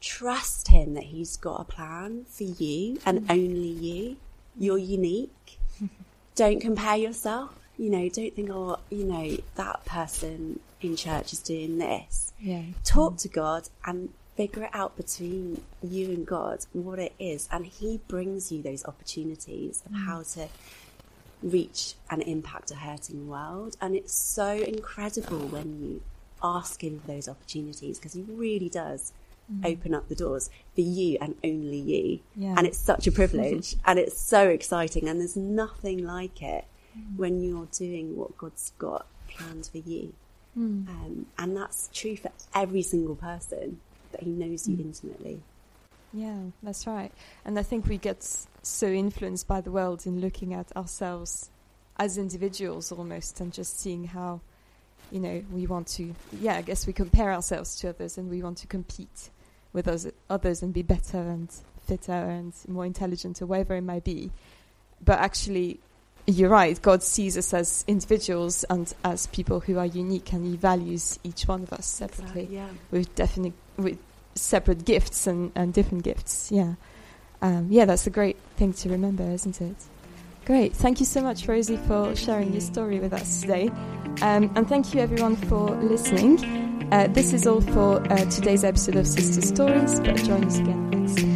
trust 0.00 0.68
Him 0.68 0.94
that 0.94 1.04
He's 1.04 1.36
got 1.36 1.60
a 1.60 1.64
plan 1.64 2.24
for 2.28 2.44
you 2.44 2.98
and 3.04 3.20
mm. 3.20 3.30
only 3.30 3.68
you. 3.68 4.16
You're 4.58 4.78
unique. 4.78 5.58
don't 6.34 6.60
compare 6.60 6.96
yourself. 6.96 7.54
You 7.76 7.90
know, 7.90 8.08
don't 8.08 8.34
think, 8.34 8.50
oh, 8.50 8.78
you 8.90 9.04
know, 9.04 9.36
that 9.54 9.84
person 9.84 10.58
in 10.80 10.96
church 10.96 11.32
is 11.32 11.40
doing 11.40 11.78
this. 11.78 12.32
Yeah. 12.40 12.62
Talk 12.84 13.14
mm. 13.14 13.22
to 13.22 13.28
God 13.28 13.68
and 13.84 14.10
figure 14.38 14.62
it 14.62 14.70
out 14.72 14.96
between 14.96 15.60
you 15.82 16.10
and 16.10 16.24
God 16.24 16.64
what 16.72 17.00
it 17.00 17.12
is. 17.18 17.48
And 17.50 17.66
He 17.66 18.00
brings 18.06 18.52
you 18.52 18.62
those 18.62 18.84
opportunities 18.84 19.82
of 19.84 19.92
how 19.92 20.22
to 20.34 20.46
reach 21.42 21.94
and 22.08 22.22
impact 22.22 22.70
a 22.70 22.76
hurting 22.76 23.28
world. 23.28 23.76
And 23.80 23.96
it's 23.96 24.14
so 24.14 24.52
incredible 24.52 25.40
when 25.48 25.80
you 25.82 26.02
ask 26.40 26.84
Him 26.84 27.00
for 27.00 27.08
those 27.08 27.28
opportunities 27.28 27.98
because 27.98 28.12
He 28.12 28.22
really 28.22 28.68
does 28.68 29.12
mm. 29.52 29.66
open 29.66 29.92
up 29.92 30.08
the 30.08 30.14
doors 30.14 30.50
for 30.76 30.82
you 30.82 31.18
and 31.20 31.34
only 31.42 31.80
you. 31.80 32.20
Yeah. 32.36 32.54
And 32.56 32.64
it's 32.64 32.78
such 32.78 33.08
a 33.08 33.12
privilege 33.12 33.74
and 33.84 33.98
it's 33.98 34.20
so 34.20 34.48
exciting. 34.48 35.08
And 35.08 35.18
there's 35.18 35.36
nothing 35.36 36.04
like 36.04 36.40
it 36.42 36.64
mm. 36.96 37.16
when 37.16 37.42
you're 37.42 37.68
doing 37.72 38.16
what 38.16 38.38
God's 38.38 38.70
got 38.78 39.04
planned 39.26 39.66
for 39.66 39.78
you. 39.78 40.14
Mm. 40.56 40.88
Um, 40.88 41.26
and 41.36 41.56
that's 41.56 41.90
true 41.92 42.16
for 42.16 42.30
every 42.54 42.82
single 42.82 43.16
person 43.16 43.80
that 44.12 44.22
he 44.22 44.30
knows 44.30 44.68
you 44.68 44.76
mm. 44.76 44.84
intimately. 44.86 45.40
Yeah, 46.12 46.38
that's 46.62 46.86
right. 46.86 47.12
And 47.44 47.58
I 47.58 47.62
think 47.62 47.86
we 47.86 47.98
get 47.98 48.26
so 48.62 48.86
influenced 48.86 49.46
by 49.46 49.60
the 49.60 49.70
world 49.70 50.06
in 50.06 50.20
looking 50.20 50.54
at 50.54 50.74
ourselves 50.76 51.50
as 51.98 52.16
individuals 52.16 52.92
almost 52.92 53.40
and 53.40 53.52
just 53.52 53.80
seeing 53.80 54.04
how, 54.04 54.40
you 55.10 55.20
know, 55.20 55.42
we 55.52 55.66
want 55.66 55.86
to, 55.88 56.14
yeah, 56.40 56.56
I 56.56 56.62
guess 56.62 56.86
we 56.86 56.92
compare 56.92 57.32
ourselves 57.32 57.76
to 57.80 57.90
others 57.90 58.16
and 58.16 58.30
we 58.30 58.42
want 58.42 58.58
to 58.58 58.66
compete 58.66 59.30
with 59.72 59.84
those 59.84 60.10
others 60.30 60.62
and 60.62 60.72
be 60.72 60.82
better 60.82 61.18
and 61.18 61.50
fitter 61.86 62.12
and 62.12 62.54
more 62.68 62.86
intelligent 62.86 63.42
or 63.42 63.46
whatever 63.46 63.74
it 63.74 63.82
might 63.82 64.04
be. 64.04 64.30
But 65.04 65.18
actually, 65.18 65.80
you're 66.26 66.50
right. 66.50 66.80
God 66.80 67.02
sees 67.02 67.38
us 67.38 67.54
as 67.54 67.84
individuals 67.86 68.64
and 68.64 68.92
as 69.02 69.26
people 69.28 69.60
who 69.60 69.78
are 69.78 69.86
unique, 69.86 70.32
and 70.32 70.44
He 70.44 70.56
values 70.56 71.18
each 71.24 71.48
one 71.48 71.62
of 71.62 71.72
us 71.72 71.86
separately. 71.86 72.42
Exactly, 72.42 72.56
yeah. 72.56 72.68
With 72.90 73.14
definite, 73.14 73.54
with 73.78 73.98
separate 74.34 74.84
gifts 74.84 75.26
and, 75.26 75.52
and 75.54 75.72
different 75.72 76.04
gifts. 76.04 76.50
Yeah, 76.52 76.74
um, 77.42 77.68
yeah. 77.70 77.84
That's 77.84 78.06
a 78.06 78.10
great 78.10 78.36
thing 78.56 78.72
to 78.74 78.90
remember, 78.90 79.24
isn't 79.24 79.60
it? 79.60 79.76
Great. 80.44 80.74
Thank 80.74 81.00
you 81.00 81.06
so 81.06 81.20
much, 81.20 81.46
Rosie, 81.46 81.76
for 81.76 82.14
sharing 82.16 82.52
your 82.52 82.60
story 82.60 83.00
with 83.00 83.12
us 83.12 83.40
today, 83.42 83.68
um, 84.22 84.50
and 84.56 84.68
thank 84.68 84.94
you 84.94 85.00
everyone 85.00 85.36
for 85.36 85.70
listening. 85.76 86.38
Uh, 86.90 87.06
this 87.08 87.32
is 87.34 87.46
all 87.46 87.60
for 87.60 88.00
uh, 88.10 88.24
today's 88.30 88.64
episode 88.64 88.96
of 88.96 89.06
Sister 89.06 89.42
Stories. 89.42 90.00
But 90.00 90.16
join 90.16 90.44
us 90.44 90.58
again 90.58 90.90
next 90.90 91.18
time. 91.18 91.27